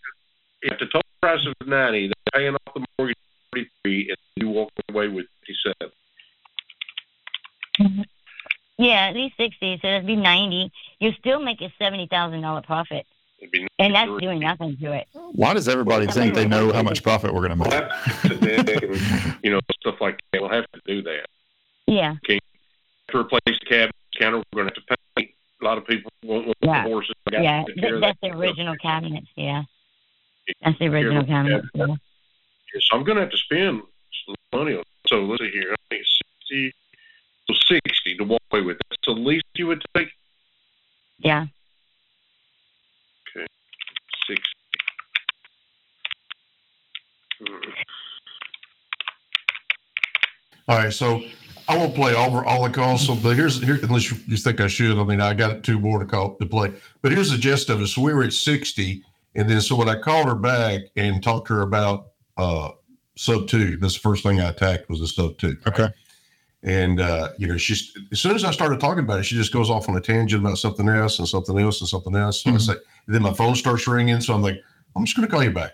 [0.60, 3.16] If the total price is ninety, they're paying off the mortgage
[3.84, 5.92] thirty-three, and you walk away with fifty-seven.
[8.78, 9.76] Yeah, at least sixty.
[9.82, 10.70] So that'd be ninety.
[11.00, 13.06] You still make a seventy thousand dollar profit,
[13.78, 15.06] and that's doing nothing to it.
[15.32, 17.90] why does everybody think they know how much profit we're gonna We'll make?
[17.90, 20.40] have to sit back and, you know, stuff like that.
[20.40, 21.26] We'll have to do that.
[21.86, 25.30] Yeah, To replace the cabinet counter, we're going to have to paint.
[25.62, 26.82] A lot of people won't want Yeah.
[26.84, 27.14] the horses.
[27.24, 27.64] We got to yeah.
[27.66, 29.26] take care Th- of that's that the original cabinets.
[29.36, 29.62] Yeah,
[30.46, 30.54] Yeah.
[30.64, 31.66] that's the original cabinets.
[31.74, 31.86] Yeah.
[32.80, 33.82] So I'm going to have to spend
[34.26, 34.80] some money on.
[34.80, 34.86] it.
[35.08, 35.72] So let's see here.
[35.72, 36.72] I think sixty,
[37.50, 38.78] so sixty to walk away with.
[38.90, 40.08] That's the least you would take.
[41.18, 41.46] yeah.
[44.26, 44.42] Sixty.
[47.40, 47.70] Hmm.
[50.68, 51.22] All right, so
[51.66, 53.06] I won't play over all the calls.
[53.06, 54.98] So, but here's here unless you, you think I should.
[54.98, 56.74] I mean, I got two more to call to play.
[57.00, 57.86] But here's the gist of it.
[57.86, 59.02] So we were at sixty,
[59.34, 62.70] and then so when I called her back and talked to her about uh
[63.16, 65.56] sub two, that's the first thing I attacked was the sub two.
[65.66, 65.88] Okay.
[66.62, 69.52] And uh, you know, she's as soon as I started talking about it, she just
[69.52, 72.42] goes off on a tangent about something else and something else and something else.
[72.42, 74.20] So I say, and then my phone starts ringing.
[74.20, 74.60] So I'm like,
[74.96, 75.72] I'm just going to call you back.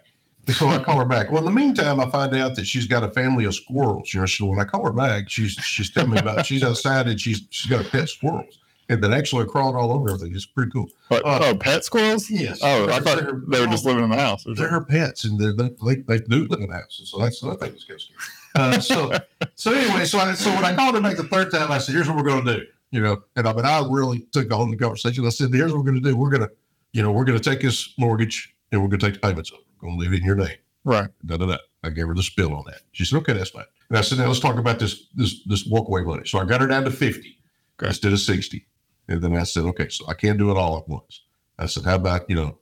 [0.53, 1.31] So I call her back.
[1.31, 4.13] Well, in the meantime, I find out that she's got a family of squirrels.
[4.13, 7.09] You know, so when I call her back, she's she's telling me about she's outside
[7.09, 10.35] and she's she's got a pet squirrels and that actually crawling all over everything.
[10.35, 10.87] It's pretty cool.
[11.09, 12.29] What, Uh, oh, pet squirrels?
[12.31, 12.61] Yes.
[12.63, 13.19] Oh, I thought
[13.49, 14.45] They're- were just living in the house.
[14.57, 17.01] they're her pets, and they're, they they they do live in the house.
[17.05, 18.19] So that's another thing that's kind of scary.
[18.57, 19.19] Uh, so
[19.55, 21.95] so anyway, so I, so when I called her back the third time, I said,
[21.95, 24.71] "Here's what we're going to do." You know, and I mean, I really took on
[24.71, 25.27] the conversation.
[25.27, 26.17] I said, "Here's what we're going to do.
[26.17, 26.51] We're going to,
[26.93, 29.51] you know, we're going to take this mortgage and we're going to take the payments.
[29.53, 29.63] Over.
[29.83, 31.09] We're going to leave it in your name." Right.
[31.27, 31.57] Da da da.
[31.83, 32.83] I gave her the spill on that.
[32.93, 35.67] She said, "Okay, that's fine." And I said, "Now let's talk about this this this
[35.69, 37.39] walkaway money." So I got her down to fifty
[37.81, 37.89] Okay.
[37.89, 38.67] instead of sixty,
[39.09, 41.23] and then I said, "Okay, so I can't do it all at once."
[41.59, 42.59] I said, "How about you know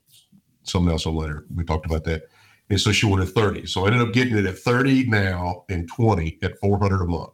[0.62, 2.28] something else later?" We talked about that,
[2.70, 3.66] and so she wanted thirty.
[3.66, 7.06] So I ended up getting it at thirty now and twenty at four hundred a
[7.06, 7.32] month.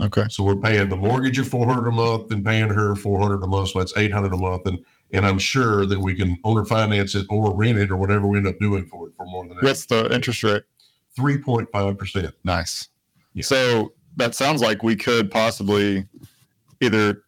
[0.00, 0.24] Okay.
[0.30, 3.42] So we're paying the mortgage at four hundred a month and paying her four hundred
[3.42, 3.70] a month.
[3.70, 4.78] So that's eight hundred a month, and
[5.12, 8.38] and I'm sure that we can owner finance it or rent it or whatever we
[8.38, 9.64] end up doing for it for more than that.
[9.64, 10.62] What's the interest rate?
[11.14, 12.34] Three point five percent.
[12.44, 12.88] Nice.
[13.34, 13.44] Yeah.
[13.44, 16.06] So that sounds like we could possibly,
[16.80, 17.22] either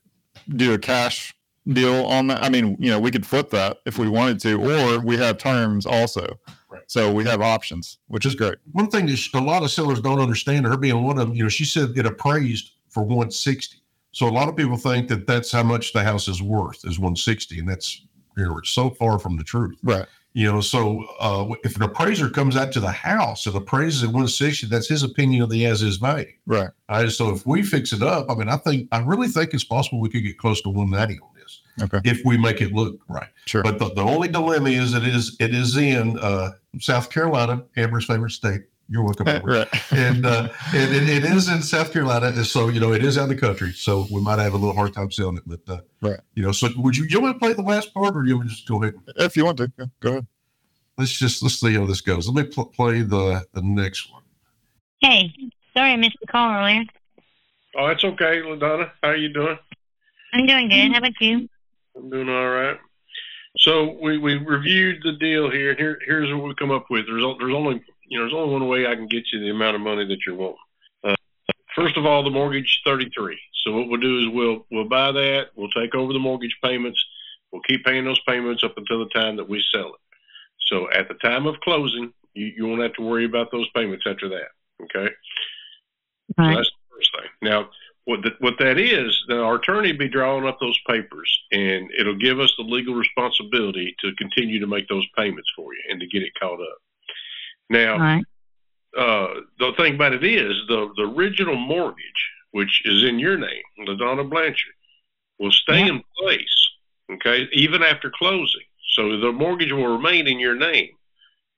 [0.49, 1.35] do a cash
[1.73, 2.43] deal on that.
[2.43, 5.39] I mean, you know, we could flip that if we wanted to, or we have
[5.39, 6.39] terms also.
[6.69, 6.83] Right.
[6.87, 8.57] So we have options, which is great.
[8.73, 11.45] One thing that a lot of sellers don't understand, her being one of them, you
[11.45, 13.79] know, she said it appraised for 160.
[14.13, 16.99] So a lot of people think that that's how much the house is worth is
[16.99, 18.01] 160, and that's
[18.37, 19.77] you know it's so far from the truth.
[19.83, 20.07] Right.
[20.37, 24.09] You know, so uh, if an appraiser comes out to the house and appraises at
[24.09, 26.27] 160, that's his opinion of the as is value.
[26.45, 26.71] Right.
[26.89, 29.63] I so if we fix it up, I mean, I think I really think it's
[29.63, 32.01] possible we could get close to 190 on this Okay.
[32.05, 33.29] if we make it look right.
[33.47, 33.63] Sure.
[33.63, 38.05] But the, the only dilemma is it is it is in uh, South Carolina, Amber's
[38.07, 38.63] favorite state.
[38.89, 39.27] You're welcome.
[39.45, 39.69] Right.
[39.93, 43.17] and uh, and it, it is in South Carolina, and so you know it is
[43.17, 43.73] out of the country.
[43.73, 46.21] So we might have a little hard time selling it, but uh, Right.
[46.35, 48.51] You know, so would you you want to play the last part, or you want
[48.51, 48.95] to just go ahead?
[49.17, 50.27] If you want to, yeah, go ahead.
[50.99, 52.29] Let's just let's see how this goes.
[52.29, 54.23] Let me pl- play the the next one.
[55.01, 55.33] Hey,
[55.75, 56.85] sorry I missed the call earlier.
[57.77, 58.91] Oh, that's okay, LaDonna.
[59.03, 59.59] How are you doing?
[60.33, 60.93] I'm doing good.
[60.93, 61.49] How about you?
[61.97, 62.79] I'm doing all right.
[63.59, 65.75] So we, we reviewed the deal here.
[65.75, 67.07] Here here's what we come up with.
[67.07, 69.77] There's there's only you know there's only one way I can get you the amount
[69.77, 70.57] of money that you're wanting.
[71.03, 71.15] Uh,
[71.75, 73.39] first of all, the mortgage 33.
[73.65, 75.49] So what we'll do is we'll we'll buy that.
[75.55, 77.03] We'll take over the mortgage payments.
[77.53, 80.01] We'll keep paying those payments up until the time that we sell it.
[80.67, 84.05] So at the time of closing, you, you won't have to worry about those payments
[84.09, 84.49] after that.
[84.83, 85.13] Okay.
[86.37, 87.31] So that's the first thing.
[87.43, 87.69] Now,
[88.07, 91.91] what the, what that is, then our attorney will be drawing up those papers, and
[91.99, 96.01] it'll give us the legal responsibility to continue to make those payments for you and
[96.01, 96.79] to get it caught up.
[97.71, 98.25] Now, right.
[98.97, 103.63] uh, the thing about it is the the original mortgage, which is in your name,
[103.81, 104.75] LaDonna Blanchard,
[105.39, 105.95] will stay Yeah.
[105.95, 106.69] in place.
[107.13, 110.91] Okay, even after closing, so the mortgage will remain in your name,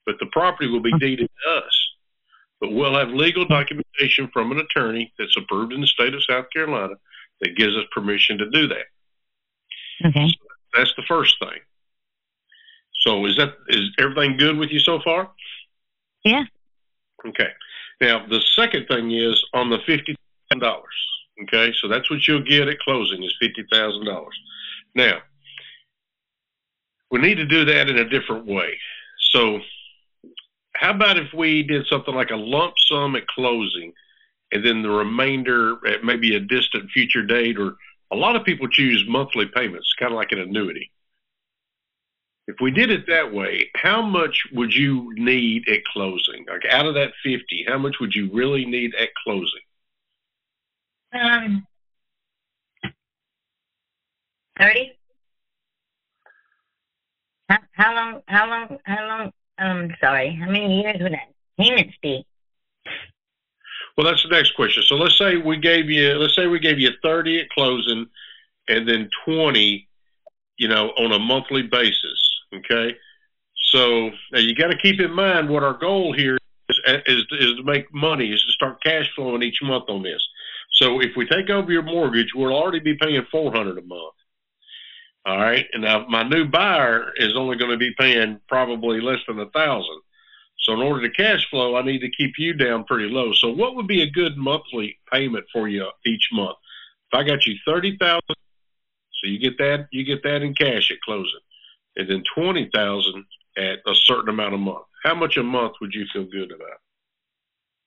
[0.04, 1.90] but the property will be deeded to us.
[2.60, 6.46] But we'll have legal documentation from an attorney that's approved in the state of South
[6.52, 6.94] Carolina
[7.40, 8.86] that gives us permission to do that.
[10.04, 10.28] Okay.
[10.74, 11.60] That's the first thing.
[13.06, 15.30] So is that is everything good with you so far?
[16.26, 16.44] Yeah.
[17.26, 17.48] Okay.
[18.00, 20.16] Now the second thing is on the fifty
[20.50, 20.84] thousand dollars.
[21.42, 24.38] Okay, so that's what you'll get at closing is fifty thousand dollars.
[24.94, 25.18] Now
[27.10, 28.76] we need to do that in a different way.
[29.32, 29.60] So
[30.74, 33.92] how about if we did something like a lump sum at closing
[34.52, 37.76] and then the remainder at maybe a distant future date or
[38.12, 40.90] a lot of people choose monthly payments, kind of like an annuity.
[42.48, 46.44] If we did it that way, how much would you need at closing?
[46.48, 49.60] Like out of that 50, how much would you really need at closing?
[51.12, 51.66] Um,
[54.58, 54.92] thirty.
[57.48, 58.22] How, how long?
[58.28, 58.78] How long?
[58.84, 59.32] How long?
[59.58, 60.34] Um, sorry.
[60.34, 62.24] How many years would that payments be?
[63.96, 64.82] Well, that's the next question.
[64.82, 68.06] So let's say we gave you, let's say we gave you 30 at closing
[68.68, 69.88] and then 20,
[70.58, 72.25] you know, on a monthly basis.
[72.54, 72.96] Okay.
[73.72, 77.62] So you got to keep in mind what our goal here is, is, is to
[77.64, 80.26] make money, is to start cash flowing each month on this.
[80.72, 84.14] So if we take over your mortgage, we'll already be paying 400 a month.
[85.26, 85.66] All right.
[85.72, 89.50] And now my new buyer is only going to be paying probably less than a
[89.50, 90.00] thousand.
[90.60, 93.32] So in order to cash flow, I need to keep you down pretty low.
[93.32, 96.56] So what would be a good monthly payment for you each month?
[97.12, 100.90] If I got you thirty thousand, so you get that you get that in cash
[100.90, 101.40] at closing,
[101.96, 103.24] and then twenty thousand
[103.56, 104.84] at a certain amount a month.
[105.02, 106.78] How much a month would you feel good about?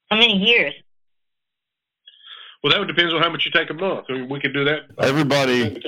[0.10, 0.74] How many years?
[2.64, 4.06] Well, that would depend on how much you take a month.
[4.10, 4.82] I mean, we could do that.
[4.98, 5.80] Everybody,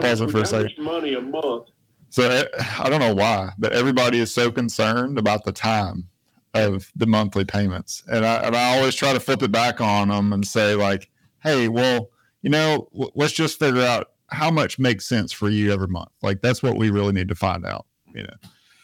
[0.00, 0.62] pause for a how second.
[0.62, 1.66] much money a month?
[2.10, 2.44] so eh,
[2.78, 6.08] I don't know why, but everybody is so concerned about the time
[6.54, 10.08] of the monthly payments, and I, and I always try to flip it back on
[10.08, 11.08] them and say like,
[11.42, 12.10] hey, well,
[12.42, 16.10] you know, w- let's just figure out how much makes sense for you every month.
[16.22, 18.34] Like that's what we really need to find out, you know,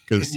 [0.09, 0.37] because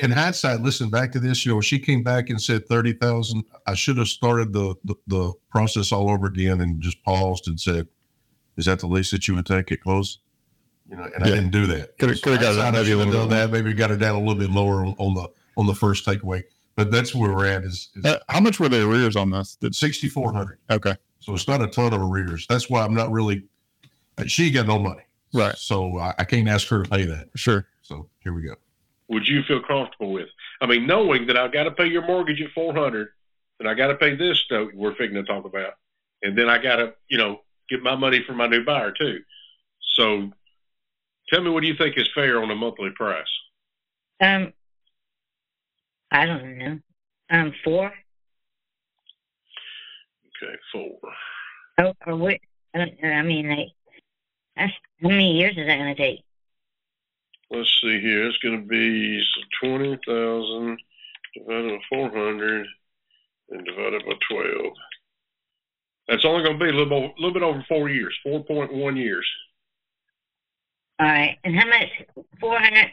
[0.00, 1.46] in hindsight, listen back to this.
[1.46, 3.44] You know, she came back and said thirty thousand.
[3.66, 7.58] I should have started the, the the process all over again and just paused and
[7.58, 7.88] said,
[8.56, 10.18] "Is that the least that you would take at close?"
[10.88, 11.98] You know, and I didn't do that.
[11.98, 13.50] Coulda- coulda got it maybe a little done that.
[13.50, 16.44] Maybe got it down a little bit lower on, on the on the first takeaway.
[16.76, 17.64] But that's where we're at.
[17.64, 19.56] Is, is uh, how much were the arrears on this?
[19.56, 20.58] Did, sixty four hundred.
[20.70, 22.46] okay, So it's not a ton of arrears.
[22.48, 23.44] That's why I'm not really.
[24.26, 25.02] She got no money,
[25.34, 27.28] right, so I, I can't ask her to pay that.
[27.36, 28.54] sure, So here we go.
[29.08, 30.28] Would you feel comfortable with?
[30.60, 33.08] I mean, knowing that I've got to pay your mortgage at four hundred,
[33.60, 35.74] and I got to pay this note we're figuring to talk about,
[36.22, 39.20] and then I got to, you know, get my money from my new buyer too.
[39.96, 40.30] So,
[41.28, 43.26] tell me what do you think is fair on a monthly price?
[44.20, 44.52] Um,
[46.10, 46.78] I don't know.
[47.30, 47.92] Um, four.
[50.42, 50.98] Okay, four.
[51.78, 52.36] Or, or what?
[52.74, 53.68] I, don't, I mean, like,
[54.56, 56.24] That's how many years is that going to take?
[57.50, 58.26] Let's see here.
[58.26, 59.22] It's going to be
[59.60, 60.78] so 20,000
[61.34, 62.66] divided by 400
[63.50, 64.72] and divided by 12.
[66.08, 69.26] That's only going to be a little, mo- little bit over four years, 4.1 years.
[70.98, 71.38] All right.
[71.44, 71.88] And how much?
[72.40, 72.92] 400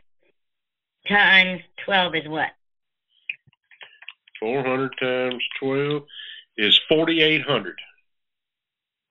[1.07, 2.49] times 12 is what?
[4.39, 6.03] 400 times 12
[6.57, 7.75] is 4,800.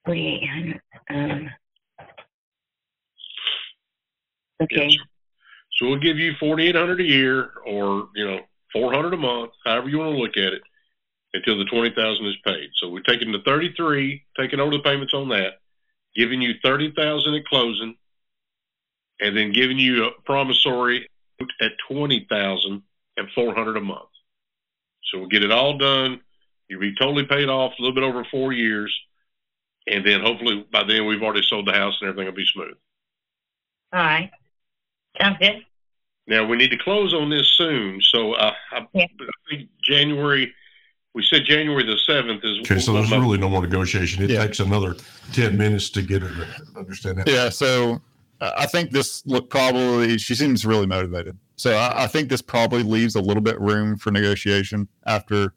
[0.05, 0.81] 4,800.
[1.11, 1.51] Um,
[4.63, 4.89] okay.
[4.89, 4.97] Yes.
[5.79, 8.41] So we'll give you 4,800 a year or, you know,
[8.73, 10.63] 400 a month, however you want to look at it,
[11.35, 12.71] until the 20,000 is paid.
[12.77, 15.61] So we're taking the 33, taking over the payments on that,
[16.15, 17.97] giving you 30,000 at closing,
[19.21, 21.09] and then giving you a promissory
[21.61, 22.83] at twenty thousand
[23.17, 24.09] and four hundred a month.
[25.05, 26.21] So we'll get it all done.
[26.69, 28.93] You'll be totally paid off a little bit over four years.
[29.87, 32.77] And then hopefully by then we've already sold the house and everything will be smooth.
[33.93, 34.31] All right.
[35.23, 35.65] Sounds good.
[36.27, 38.01] Now we need to close on this soon.
[38.01, 39.05] So uh, I, Yeah.
[39.21, 40.53] I think January,
[41.15, 42.59] we said January the 7th is.
[42.61, 44.23] Okay, so there's really no more negotiation.
[44.25, 44.45] It Yeah.
[44.47, 44.97] takes another
[45.33, 47.29] ten minutes to get her to understand that.
[47.29, 48.01] Yeah, so
[48.41, 51.37] uh, I think this look probably she seems really motivated.
[51.57, 55.53] So I, I think this probably leaves a little bit room for negotiation after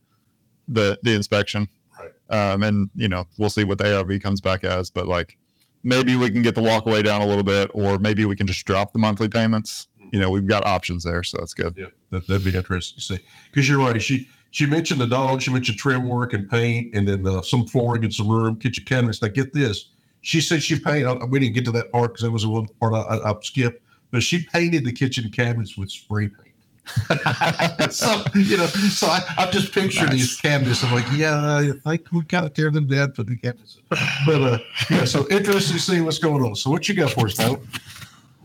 [0.67, 1.67] the the inspection.
[1.99, 2.51] Right.
[2.53, 5.37] Um, and you know we'll see what the ARV comes back as, but like
[5.85, 8.65] maybe we can get the walkaway down a little bit, or maybe we can just
[8.65, 9.87] drop the monthly payments.
[10.11, 11.75] You know we've got options there, so that's good.
[11.77, 13.19] Yeah, that, that'd be interesting to see.
[13.51, 14.01] Because you're right.
[14.01, 15.41] She she mentioned the dog.
[15.41, 18.83] She mentioned trim work and paint, and then uh, some flooring and some room, kitchen
[18.85, 19.21] cabinets.
[19.21, 19.89] Now get this.
[20.21, 21.29] She said she painted.
[21.29, 23.35] We didn't get to that part because that was the one part I, I, I
[23.41, 23.81] skipped.
[24.11, 26.44] But she painted the kitchen cabinets with spray paint.
[27.89, 30.83] so you know, so I, I'm just picturing these cabinets.
[30.83, 33.77] I'm like, yeah, I think we gotta tear them down for the cabinets.
[34.25, 36.55] But uh, yeah, so interesting to see what's going on.
[36.55, 37.59] So what you got for us, Tyler?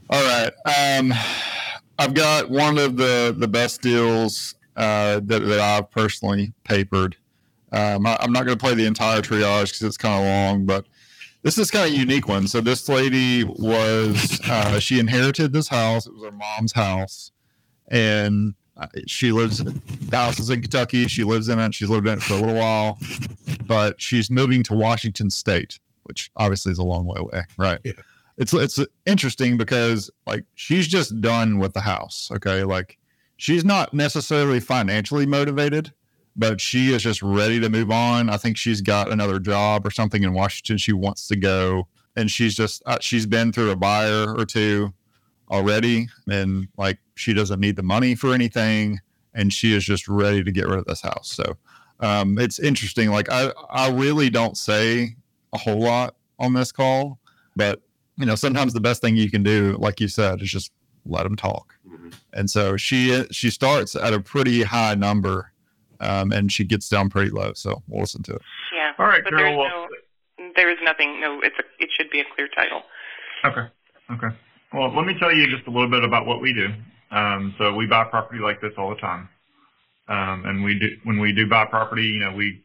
[0.09, 0.99] All right.
[0.99, 1.13] Um,
[1.99, 7.17] I've got one of the the best deals uh, that that I've personally papered.
[7.73, 10.67] Um, I, I'm not going to play the entire triage because it's kind of long,
[10.67, 10.87] but
[11.43, 12.47] this is kind of a unique one.
[12.49, 16.07] So this lady was uh, she inherited this house.
[16.07, 17.33] It was her mom's house,
[17.91, 19.59] and uh, she lives.
[19.59, 21.07] The house is in Kentucky.
[21.07, 21.75] She lives in it.
[21.75, 22.99] She's lived in it for a little while,
[23.67, 27.79] but she's moving to Washington State, which obviously is a long way away, right?
[27.85, 27.93] Yeah.
[28.39, 32.31] It's it's interesting because like she's just done with the house.
[32.33, 32.97] Okay, like
[33.37, 35.93] she's not necessarily financially motivated,
[36.37, 38.31] but she is just ready to move on.
[38.31, 42.31] I think she's got another job or something in Washington she wants to go, and
[42.31, 44.95] she's just uh, she's been through a buyer or two
[45.51, 49.01] already, and like she doesn't need the money for anything,
[49.35, 51.33] and she is just ready to get rid of this house.
[51.33, 51.57] So
[52.01, 53.11] um, it's interesting.
[53.11, 55.17] Like I I really don't say
[55.53, 57.19] a whole lot on this call,
[57.57, 57.81] but
[58.17, 60.73] you know sometimes the best thing you can do, like you said, is just
[61.07, 61.75] let them talk.
[62.33, 65.53] And so she she starts at a pretty high number,
[66.01, 67.53] um, and she gets down pretty low.
[67.55, 68.43] So we'll listen to it.
[68.75, 68.93] Yeah.
[68.99, 69.57] All right, but Carol.
[69.57, 69.89] there's Well,
[70.39, 71.21] no, there is nothing.
[71.21, 71.63] No, it's a.
[71.83, 72.83] It should be a clear title.
[73.45, 73.67] okay.
[74.13, 74.35] Okay.
[74.73, 76.69] Well, let me tell you just a little bit about what we do.
[77.11, 79.29] Um, so we buy property like this all the time.
[80.09, 82.63] Um, and we do, when we do buy property, you know, we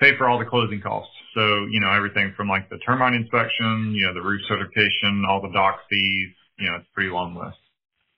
[0.00, 1.12] pay for all the closing costs.
[1.34, 5.40] So, you know, everything from like the termite inspection, you know, the roof certification, all
[5.40, 7.58] the doc fees, you know, it's a pretty long list.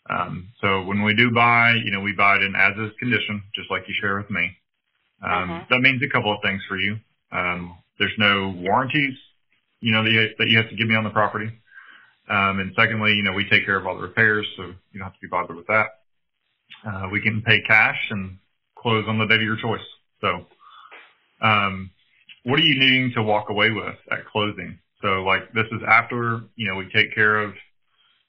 [0.08, 3.42] Um, so when we do buy, you know, we buy it in as is condition,
[3.54, 4.56] just like you share with me.
[5.22, 5.68] Um, Mhm.
[5.68, 7.00] that means a couple of things for you.
[7.32, 9.18] Um, there's no warranties,
[9.80, 11.50] you know, that you, that you have to give me on the property.
[12.28, 15.04] Um, and secondly, you know, we take care of all the repairs, so you don't
[15.04, 15.86] have to be bothered with that.
[16.86, 18.38] Uh, we can pay cash and
[18.76, 19.86] close on the date of your choice.
[20.20, 20.46] So,
[21.40, 21.90] um,
[22.44, 24.78] what are you needing to walk away with at closing?
[25.02, 27.54] So, like, this is after, you know, we take care of,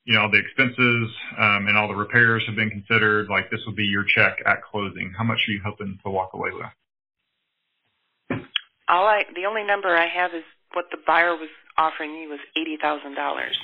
[0.05, 3.29] you know, all the expenses, um, and all the repairs have been considered.
[3.29, 5.13] Like, this will be your check at closing.
[5.17, 8.41] How much are you hoping to walk away with?
[8.87, 9.23] All I.
[9.35, 13.15] The only number I have is what the buyer was offering me was eighty thousand
[13.15, 13.57] dollars.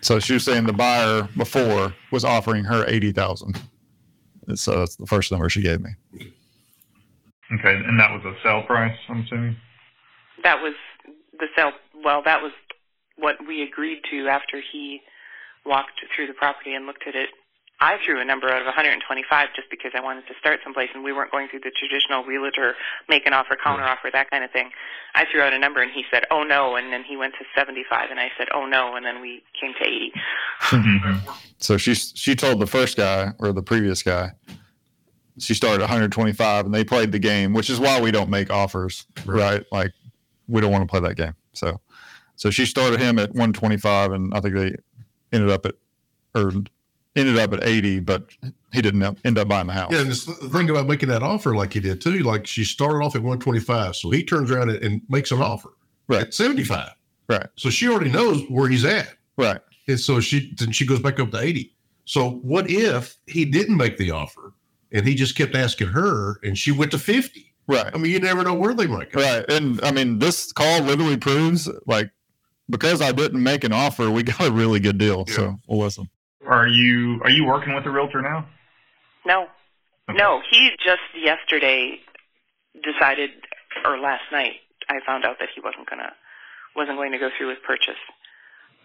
[0.00, 3.60] So she was saying the buyer before was offering her eighty thousand.
[4.54, 5.90] So that's the first number she gave me.
[7.52, 9.56] Okay, and that was a sale price, I'm assuming.
[10.42, 10.74] That was
[11.38, 11.72] the sale.
[12.04, 12.52] Well, that was
[13.16, 15.00] what we agreed to after he
[15.66, 17.30] walked through the property and looked at it.
[17.80, 21.04] I threw a number out of 125 just because I wanted to start someplace, and
[21.04, 22.74] we weren't going through the traditional realtor
[23.08, 23.88] make an offer, counter mm.
[23.88, 24.70] offer, that kind of thing.
[25.14, 27.44] I threw out a number, and he said, "Oh no," and then he went to
[27.54, 30.12] 75, and I said, "Oh no," and then we came to 80.
[31.60, 34.30] So she she told the first guy or the previous guy
[35.40, 39.06] she started 125 and they played the game, which is why we don't make offers,
[39.24, 39.64] right?
[39.72, 39.92] Like
[40.48, 41.34] we don't want to play that game.
[41.52, 41.80] So
[42.36, 44.76] So she started him at 125, and I think they
[45.32, 45.74] ended up at
[46.34, 46.52] or
[47.16, 48.28] ended up at 80, but
[48.72, 49.90] he didn't end up buying the house.
[49.92, 53.04] Yeah, and the thing about making that offer like he did too, like she started
[53.04, 55.70] off at 125, so he turns around and makes an offer
[56.06, 56.22] Right.
[56.22, 56.90] at 75.
[57.28, 57.46] Right.
[57.56, 59.14] So she already knows where he's at.
[59.36, 59.60] Right.
[59.86, 61.74] And so she then she goes back up to 80.
[62.04, 64.52] So what if he didn't make the offer
[64.92, 67.52] and he just kept asking her and she went to 50?
[67.66, 67.90] Right.
[67.94, 69.20] I mean, you never know where they might go.
[69.20, 69.44] Right.
[69.50, 72.10] And I mean, this call literally proves like
[72.70, 75.24] because I didn't make an offer, we got a really good deal.
[75.28, 75.34] Yeah.
[75.34, 76.08] So we'll listen.
[76.48, 78.46] Are you are you working with a realtor now?
[79.26, 79.48] No,
[80.08, 80.16] Okay.
[80.18, 80.40] no.
[80.50, 82.00] He just yesterday
[82.82, 83.30] decided,
[83.84, 84.54] or last night,
[84.88, 86.12] I found out that he wasn't gonna
[86.74, 88.00] wasn't going to go through with purchase.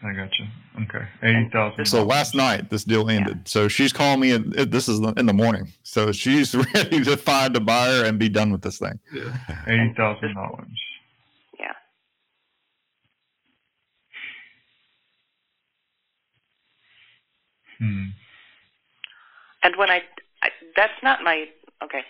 [0.04, 0.46] I got you.
[0.84, 1.86] Okay, eighty thousand.
[1.86, 3.48] So last night this deal ended.
[3.48, 5.72] So she's calling me, and this is in the morning.
[5.84, 9.00] So she's ready to find a buyer and be done with this thing.
[9.68, 10.68] eighty thousand dollars.
[11.58, 11.72] Yeah.
[17.84, 18.06] Hmm.
[19.62, 20.02] And when I,
[20.42, 21.46] I that's not my
[21.84, 22.04] okay.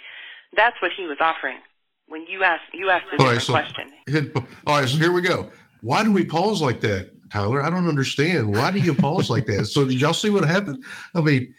[0.55, 1.57] That's what he was offering.
[2.07, 4.33] When you asked, you asked a All right, different so- question.
[4.67, 5.49] All right, so here we go.
[5.81, 7.63] Why do we pause like that, Tyler?
[7.63, 8.55] I don't understand.
[8.55, 9.65] Why do you pause like that?
[9.65, 10.83] So did y'all see what happened?
[11.15, 11.53] I mean,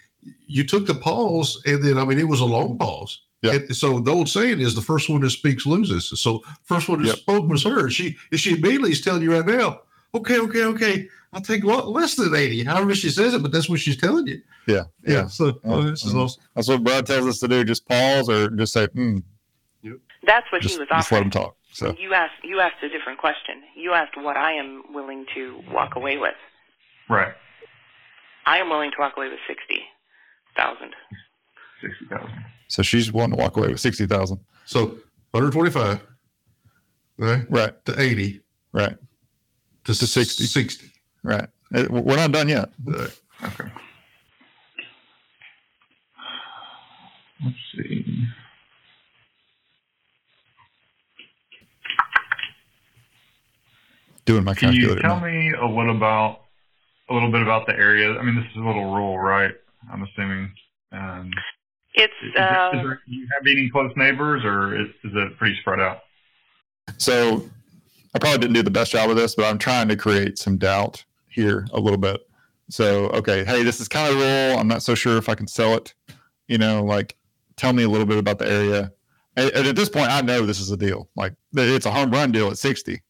[0.46, 3.20] you took the pause, and then I mean it was a long pause.
[3.42, 3.54] Yeah.
[3.54, 6.08] And so the old saying is the first one that speaks loses.
[6.18, 7.16] So first one that Yep.
[7.18, 7.90] spoke was her.
[7.90, 9.80] She she immediately is telling you right now.
[10.14, 11.08] Okay, okay, okay.
[11.32, 12.62] I'll take lo- less than eighty.
[12.62, 14.40] However she says it, but that's what she's telling you.
[14.66, 14.84] Yeah.
[15.06, 15.26] Yeah.
[15.26, 16.42] So Oh, oh, this is um, awesome.
[16.54, 17.64] That's what Brad tells us to do.
[17.64, 19.22] Just pause or just say, mm,
[20.26, 21.56] That's what just, he was just let him talk.
[21.72, 23.62] So You asked, you asked a different question.
[23.76, 26.34] You asked what I am willing to walk away with.
[27.10, 27.34] Right,
[28.46, 29.82] I am willing to walk away with sixty
[30.56, 30.94] thousand.
[31.82, 32.44] sixty thousand.
[32.68, 34.38] so she's wanting to walk away with sixty thousand.
[34.66, 34.96] So
[35.32, 36.00] 125,
[37.18, 37.84] right, Right.
[37.86, 38.40] to 80
[38.72, 38.96] Right.
[39.84, 40.44] To, To 60.
[40.44, 40.90] 60.
[41.22, 41.48] Right.
[41.74, 42.70] Uh, We're not done yet.
[42.92, 43.08] Uh,
[43.44, 43.70] Okay.
[47.44, 48.26] Let's see.
[54.24, 55.02] Doing my Can you calculator.
[55.02, 55.26] tell now.
[55.26, 56.40] me a little about
[57.10, 58.16] a little bit about the area?
[58.18, 59.52] I mean, this is a little rural, right?
[59.92, 60.50] I'm assuming.
[60.92, 61.30] Um,
[61.94, 65.12] It's is, uh, there, is there, do you have any close neighbors, or is, is
[65.14, 65.98] it pretty spread out?
[66.96, 67.48] So
[68.14, 70.56] I probably didn't do the best job of this, but I'm trying to create some
[70.56, 72.20] doubt here a little bit.
[72.70, 74.58] So, okay, hey, this is kind of rural.
[74.58, 75.94] I'm not so sure if I can sell it.
[76.48, 77.16] You know, like
[77.56, 78.92] tell me a little bit about the area.
[79.36, 81.08] And, and at this point, I know this is a deal.
[81.16, 83.02] Like it's a home run deal at 60.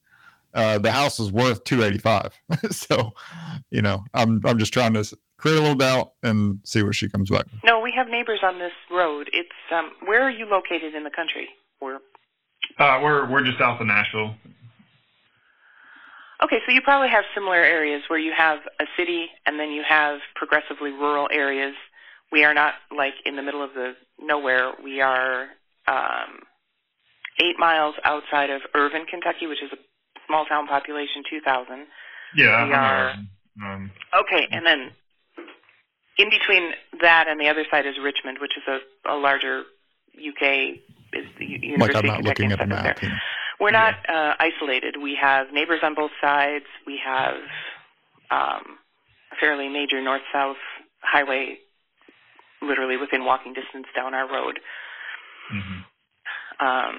[0.54, 2.32] Uh, the house is worth 285.
[2.70, 3.12] so,
[3.70, 5.04] you know, I'm I'm just trying to
[5.36, 7.46] create a little doubt and see where she comes back.
[7.64, 7.80] no.
[7.80, 9.28] We have neighbors on this road.
[9.32, 9.90] It's um.
[10.06, 11.48] Where are you located in the country?
[11.80, 11.98] Where?
[12.78, 14.34] Uh, we're we're just south of Nashville.
[16.44, 19.83] Okay, so you probably have similar areas where you have a city and then you
[19.88, 21.74] have progressively rural areas.
[22.30, 24.72] We are not like in the middle of the nowhere.
[24.83, 25.48] We are
[25.88, 26.40] um,
[27.40, 29.76] eight miles outside of Irvine, Kentucky, which is a
[30.26, 31.87] small town population, 2,000.
[32.37, 33.14] Yeah, We I'm, are-
[33.62, 34.90] Um, Okay, and then
[36.18, 39.62] in between that and the other side is Richmond, which is a, a larger
[40.18, 40.76] UK
[41.12, 43.20] is the U- Like I'm of not Kentucky looking at the stuff is there.
[43.72, 43.96] Map.
[44.07, 44.20] you know.
[44.24, 44.96] We're not uh, isolated.
[45.03, 46.64] We have neighbors on both sides.
[46.87, 47.35] We have
[48.31, 48.79] um,
[49.33, 50.57] a fairly major north-south
[51.00, 51.59] highway,
[52.62, 54.61] literally within walking distance down our road,
[55.53, 55.85] mhm.
[56.61, 56.96] um,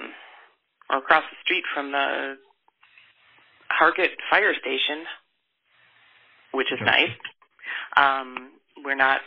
[0.90, 2.38] or across the street from the
[3.72, 5.06] Hargett Fire Station,
[6.52, 7.10] which is nice.
[7.98, 8.52] Um,
[8.84, 9.22] we're not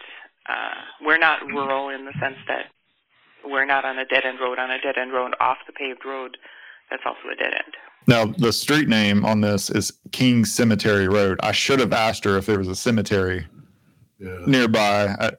[0.49, 2.67] uh, we're not rural in the sense that
[3.45, 4.59] we're not on a dead end road.
[4.59, 6.37] On a dead end road off the paved road,
[6.91, 7.75] that's also a dead end.
[8.07, 11.39] Now, the street name on this is King Cemetery Road.
[11.43, 13.47] I should have asked her if there was a cemetery
[14.19, 14.39] Yeah.
[14.47, 15.15] nearby.
[15.21, 15.33] I,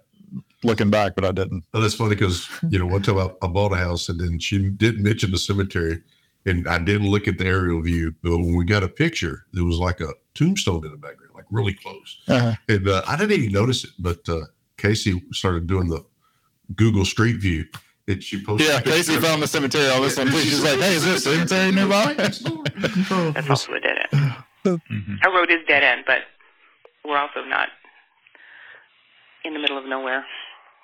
[0.64, 1.64] looking back, but I didn't.
[1.74, 4.38] Oh, that's funny because you know one time I, I bought a house and then
[4.40, 6.02] she didn't mention the cemetery,
[6.46, 8.14] and I didn't look at the aerial view.
[8.22, 11.46] But when we got a picture, there was like a tombstone in the background, like
[11.50, 12.54] really close, Uh-huh.
[12.68, 13.92] and uh, I didn't even notice it.
[13.98, 14.42] But uh,
[14.78, 16.06] Casey started doing the
[16.76, 17.66] Google Street View,
[18.10, 18.68] and she posted.
[18.68, 18.82] Yeah, a.
[18.82, 20.28] Casey found the cemetery on this one.
[20.28, 20.38] too.
[20.40, 22.14] She's like, "Hey, is there a cemetery nearby?"
[23.34, 24.36] That's also a dead end.
[24.66, 25.26] Mhm.
[25.26, 26.20] Our road is dead end, but
[27.06, 27.70] we're also not
[29.46, 30.26] in the middle of nowhere.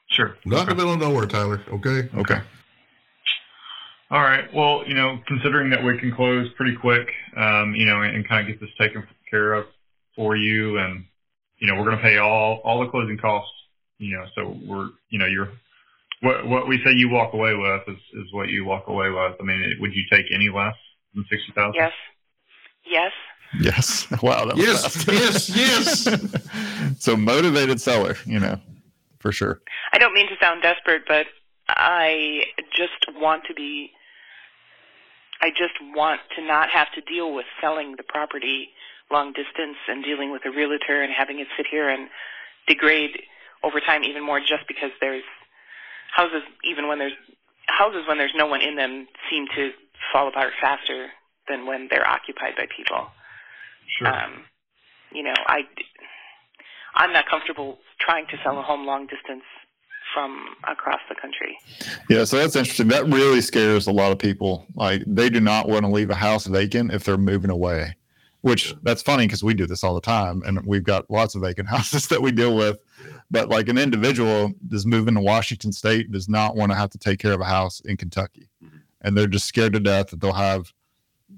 [0.10, 0.38] Sure.
[0.46, 1.62] Not in the middle of nowhere, Tyler.
[1.70, 2.10] Okay.
[2.16, 2.40] Okay.
[4.12, 4.52] All right.
[4.54, 8.28] Well, you know, considering that we can close pretty quick, um, you know, and, and
[8.28, 9.66] kind of get this taken care of
[10.16, 11.06] for you, and
[11.58, 13.52] you know, we're going to pay all all the closing costs.
[13.98, 15.50] You know, so we're, you know, you're
[16.22, 19.36] what what we say you walk away with is is what you walk away with.
[19.40, 20.76] I mean, would you take any less
[21.14, 21.76] than sixty thousand?
[21.76, 21.92] Yes.
[22.86, 23.12] Yes.
[23.60, 24.08] Yes.
[24.24, 24.46] Wow.
[24.46, 27.00] That was Yes, yes, yes.
[27.04, 28.60] so motivated seller, you know,
[29.20, 29.62] for sure.
[29.92, 31.28] I don't mean to sound desperate, but
[31.68, 32.46] I
[32.76, 33.92] just want to be.
[35.42, 38.70] I just want to not have to deal with selling the property
[39.12, 42.10] long distance and dealing with a realtor and having it sit here and
[42.68, 43.22] degrade
[43.64, 45.24] over time even more just because there's
[46.16, 47.14] houses even when there's
[47.68, 49.72] houses when there's no one in them seem to
[50.14, 51.08] fall apart faster
[51.48, 53.08] than when they're occupied by people.
[53.98, 54.08] Sure.
[54.08, 54.46] Um,
[55.12, 55.64] you know, I
[56.96, 59.44] I'm not comfortable trying to sell a home long distance
[60.14, 61.58] from across the country.
[62.10, 62.88] Yeah, so that's interesting.
[62.88, 64.66] That really scares a lot of people.
[64.76, 67.96] Like they do not want to leave a house vacant if they're moving away.
[68.46, 71.42] Which that's funny because we do this all the time, and we've got lots of
[71.42, 72.78] vacant houses that we deal with.
[73.32, 77.00] But like an individual is moving to Washington State does not want to have to
[77.00, 78.78] take care of a house in Kentucky, mm-hmm.
[79.02, 80.72] and they're just scared to death that they'll have,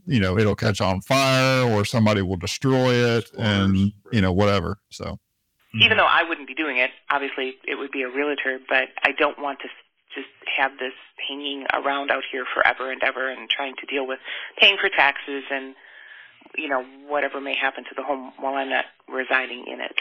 [0.05, 4.77] you know, it'll catch on fire or somebody will destroy it, and you know whatever.
[4.89, 5.05] So.
[5.05, 5.83] Mm-hmm.
[5.83, 9.13] Even though I wouldn't be doing it, obviously it would be a realtor, but I
[9.17, 9.69] don't want to
[10.13, 10.27] just
[10.57, 10.93] have this
[11.29, 14.19] hanging around out here forever and ever and trying to deal with
[14.59, 15.73] paying for taxes and
[16.55, 19.95] you know whatever may happen to the home while I'm not residing in it.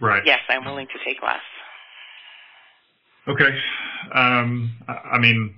[0.00, 0.22] Right.
[0.26, 1.40] Yes, I'm willing to take less.
[3.28, 3.58] Okay.
[4.14, 5.54] Um, I I mean,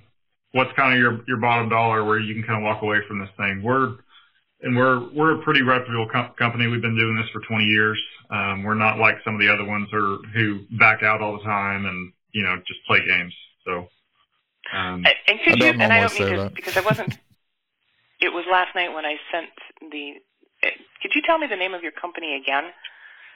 [0.53, 3.21] what's kind of your, your bottom dollar where you can kind of walk away from
[3.21, 3.63] this thing?
[3.63, 3.97] We're,
[4.63, 6.67] and we're, we're a pretty reputable com- company.
[6.67, 7.99] We've been doing this for 20 years.
[8.31, 11.45] Um, we're not like some of the other ones who, who back out all the
[11.45, 13.35] time and, you know, just play games.
[13.65, 13.89] So,
[14.73, 15.73] um, And and could I you?
[15.73, 17.19] don't And I don't mean to because I wasn't.
[18.21, 19.51] It was last night when I sent
[19.93, 20.15] the.
[21.03, 22.65] Could you tell me the name of your company again?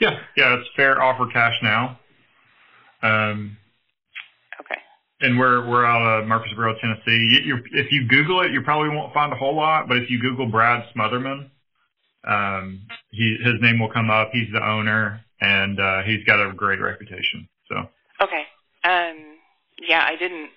[0.00, 1.98] yeah, yeah, it's fair offer cash now.
[3.02, 3.56] Um,
[4.60, 4.80] Okay.
[5.20, 7.40] and we're we're out of Murfreesboro, Tennessee.
[7.44, 9.88] You, if you Google it, you probably won't find a whole lot.
[9.88, 11.50] But if you Google Brad Smotherman,
[12.24, 14.30] um, he his name will come up.
[14.32, 17.48] He's the owner, and uh, he's got a great reputation.
[17.68, 17.88] So
[18.20, 18.44] Okay.
[18.84, 19.36] Um.
[19.78, 20.50] Yeah, I didn't.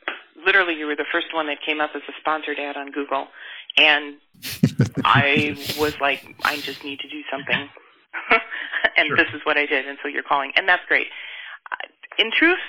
[0.46, 3.28] Literally, you were the first one that came up as a sponsored ad on Google,
[3.78, 4.16] and
[5.06, 7.70] I was like, I just need to do something,
[8.98, 9.18] and Sure.
[9.18, 11.08] this is what I did, and so you're calling, and that's great.
[11.72, 11.76] Uh,
[12.18, 12.60] In truth,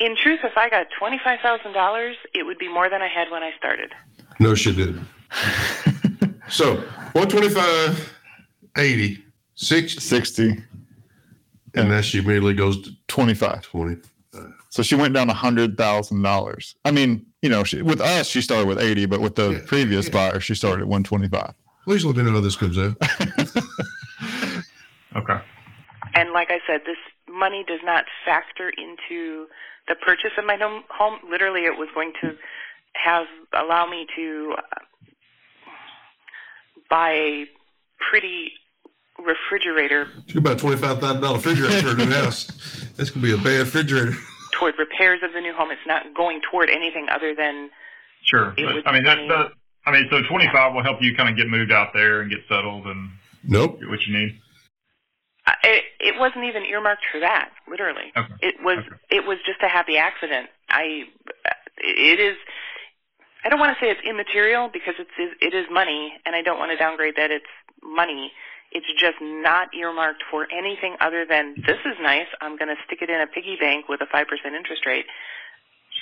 [0.00, 3.08] in truth, if I got twenty five thousand dollars, it would be more than I
[3.08, 3.92] had when I started.
[4.40, 5.06] No, she didn't.
[6.50, 6.76] So
[7.12, 8.10] 125,
[8.78, 9.22] 80,
[9.54, 10.64] 60, sixty,
[11.74, 13.60] and then she immediately goes to twenty-five.
[13.62, 13.96] 20.
[14.70, 16.74] So she went down a hundred thousand dollars.
[16.86, 19.58] I mean, you know, she, with us she started with eighty, but with the Yeah,
[19.66, 20.12] previous yeah.
[20.12, 21.54] buyer she started at one twenty-five.
[21.84, 22.96] Please let me know how this comes out.
[25.16, 25.40] okay,
[26.14, 29.46] And like I said, this money does not factor into
[29.88, 30.84] the purchase of my home.
[30.90, 31.18] home.
[31.30, 32.36] Literally, it was going to
[32.92, 34.80] have allow me to uh,
[36.90, 37.46] buy a
[38.10, 38.52] pretty
[39.18, 42.44] refrigerator She's about $25,000 refrigerator for a new house.
[42.96, 44.12] That's going to be a bad refrigerator.
[44.58, 45.70] Toward repairs of the new home.
[45.70, 47.70] It's not going toward anything other than
[48.24, 48.54] sure.
[48.56, 49.28] It was I mean that, funny.
[49.28, 49.52] that
[49.86, 52.30] I mean so twenty five will help you kind of get moved out there and
[52.30, 53.10] get settled and
[53.44, 53.80] Nope.
[53.80, 54.40] get what you need.
[55.46, 57.50] uh, it, it wasn't even earmarked for that.
[57.70, 58.34] Literally, Okay.
[58.42, 58.96] it was Okay.
[59.10, 60.48] it was just a happy accident.
[60.68, 61.04] I
[61.78, 62.36] it is.
[63.44, 66.58] I don't want to say it's immaterial because it's it is money, and I don't
[66.58, 67.46] want to downgrade that it's
[67.82, 68.32] money.
[68.72, 72.26] It's just not earmarked for anything other than this is nice.
[72.40, 75.06] I'm going to stick it in a piggy bank with a five percent interest rate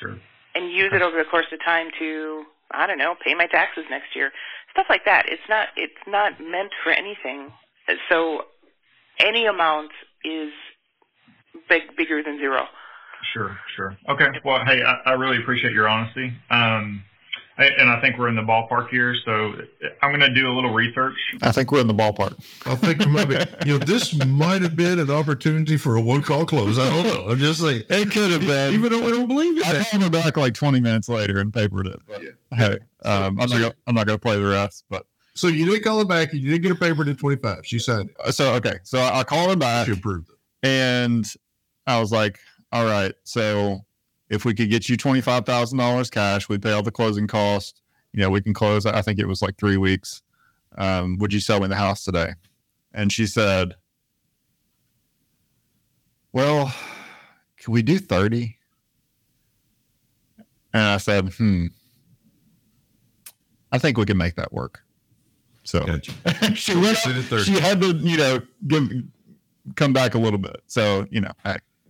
[0.01, 0.19] Sure.
[0.55, 3.85] and use it over the course of time to I don't know pay my taxes
[3.89, 4.33] next year,
[4.73, 5.27] stuff like that.
[5.29, 7.53] It's not it's not meant for anything.
[8.09, 8.43] So
[9.21, 9.93] any amount
[10.25, 10.51] is
[11.69, 12.64] big bigger than zero.
[13.33, 13.97] Sure, sure.
[14.09, 14.27] Okay.
[14.45, 16.33] Well, hey, I, I really appreciate your honesty.
[16.51, 17.03] Um,
[17.59, 19.55] and I think we're in the ballpark here, so
[20.03, 21.15] I'm going to do a little research.
[21.43, 22.35] I think we're in the ballpark.
[22.67, 23.37] I think there might be,
[23.67, 26.79] you know, this might have been an opportunity for a one call close.
[26.79, 27.31] I don't know.
[27.33, 27.85] I'm just saying.
[27.89, 28.75] It could have been.
[28.75, 29.67] Even though I don't believe it.
[29.67, 29.87] I it.
[29.89, 32.01] called her back like 20 minutes later and papered it.
[32.07, 32.23] But
[32.59, 34.85] hey, um, I'm not gonna, I'm not gonna play the rest.
[34.91, 36.33] But So you didn't call it back.
[36.35, 37.67] You didn't get her papered at 25.
[37.67, 38.17] She signed it.
[38.23, 40.37] uh, so okay, so I called her back She approved it.
[40.69, 41.25] and
[41.87, 42.39] I was like,
[42.73, 43.86] all right, so
[44.29, 47.27] if we could get you twenty five thousand dollars cash, we'd pay all the closing
[47.27, 47.81] costs.
[48.12, 48.87] You know, we can close.
[48.87, 50.22] I think it was like three weeks.
[50.79, 52.35] Um, would you sell me the house today?
[52.93, 53.74] And she said,
[56.33, 56.74] well,
[57.59, 58.59] can we do thirty?
[60.72, 61.66] And I said, hmm,
[63.72, 64.83] I think we can make that work.
[65.64, 66.12] So Gotcha.
[66.55, 68.89] she went up, she had to, you know, give,
[69.74, 70.61] come back a little bit.
[70.66, 71.33] So, you know,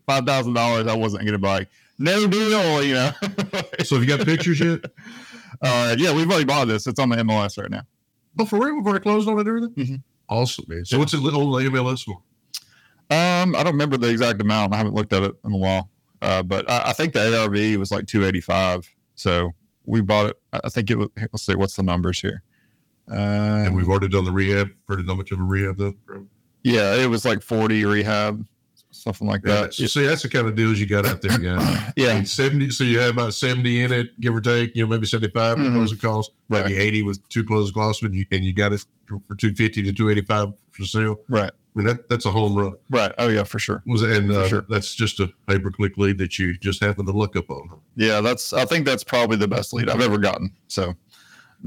[0.07, 1.59] five thousand dollars, I wasn't gonna buy.
[1.59, 1.69] like,
[1.99, 3.11] no deal, you know.
[3.85, 4.85] So have you got pictures yet?
[5.63, 6.87] uh yeah, we've already bought this.
[6.87, 7.83] It's on the MLS right now.
[8.39, 8.77] Oh, for real?
[8.77, 9.71] We've already closed on it everything?
[9.75, 10.03] Mhm.
[10.29, 10.85] Awesome, man.
[10.85, 12.21] So what's it the MLS for?
[13.09, 14.75] Um, I don't remember the exact amount.
[14.75, 15.89] I haven't looked at it in a while.
[16.21, 18.91] Uh, but I, I think the ARV was like 285.
[19.15, 19.53] So
[19.85, 20.37] we bought it.
[20.53, 22.43] I think it was, let's see, what's the numbers here?
[23.09, 23.15] Uh,
[23.65, 24.71] And we've already done the rehab.
[24.89, 25.95] How much of a rehab though?
[26.65, 28.45] yeah, it was like 40 rehab,
[29.15, 29.75] something like Yeah, that.
[29.75, 31.93] so see, that's the kind of deals you got out there, guys.
[31.97, 32.23] yeah.
[32.25, 35.57] 70, so you have about 70 in it, give or take, you know, maybe 75
[35.59, 35.67] Mhm.
[35.69, 36.65] mm closing costs, Right.
[36.67, 39.83] maybe 80 with two closing costs, and you, and you got it for, for 250
[39.85, 41.21] to 285 for sale.
[41.29, 41.51] Right.
[41.51, 42.73] I mean, that, that's a home run.
[42.91, 43.13] Right.
[43.19, 43.83] Oh, yeah, for sure.
[43.87, 44.67] Was And uh, For sure.
[44.69, 47.69] that's just a pay per click lead that you just happen to look up on.
[47.97, 48.53] Yeah, that's.
[48.55, 50.51] I think that's probably the best lead I've ever gotten.
[50.69, 50.95] So,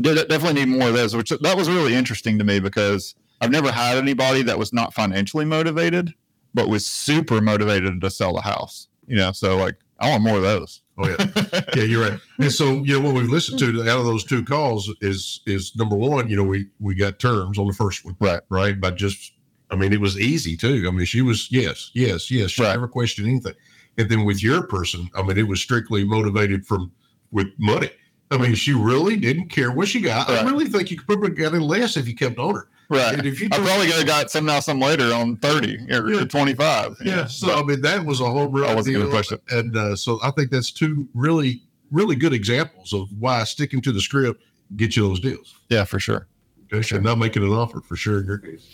[0.02, 1.16] definitely need more of those.
[1.16, 4.94] Which that was really interesting to me because I've never had anybody that was not
[4.96, 6.14] financially motivated,
[6.54, 8.88] but was super motivated to sell the house.
[9.08, 10.82] You know, so like I want more of those.
[10.98, 11.62] Oh, yeah.
[11.76, 12.20] yeah, you're right.
[12.40, 15.76] And so, you know, what we've listened to out of those two calls is, is
[15.76, 18.16] number one, you know, we, we got terms on the first one.
[18.20, 18.42] Right.
[18.50, 18.80] Right.
[18.80, 19.34] But just,
[19.72, 20.86] I mean, it was easy too.
[20.88, 22.52] I mean, she was, yes, yes, yes.
[22.52, 22.72] She Right.
[22.72, 23.56] never questioned anything.
[23.98, 26.92] And then with your person, I mean, it was strictly motivated from
[27.32, 27.92] with money.
[28.32, 30.30] I mean, she really didn't care what she got.
[30.30, 30.40] Right.
[30.46, 32.70] I really think you could probably get it less if you kept on her.
[32.90, 33.14] Right.
[33.18, 36.10] And if you I probably could have got some now, some later on thirty or
[36.10, 36.26] Yeah.
[36.26, 36.96] twenty five.
[37.04, 37.28] Yeah.
[37.28, 38.70] So I mean, that was a home run.
[38.70, 39.16] I wasn't gonna deal.
[39.16, 39.42] push it.
[39.52, 41.62] And uh, so I think that's two really,
[41.92, 44.42] really good examples of why sticking to the script
[44.76, 45.56] gets you those deals.
[45.70, 46.28] Yeah, for sure.
[46.74, 46.96] Okay.
[46.96, 48.68] And not making an offer for sure in your case.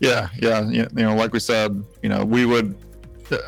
[0.00, 0.86] Yeah, yeah, yeah.
[0.94, 2.74] You know, like we said, you know, we would.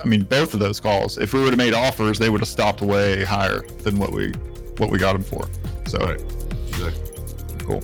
[0.02, 1.18] I mean, both of those calls.
[1.18, 4.30] If we would have made offers, they would have stopped way higher than what we
[4.78, 5.46] what we got them for.
[5.86, 6.20] So Right.
[6.68, 7.66] Exactly.
[7.66, 7.82] cool.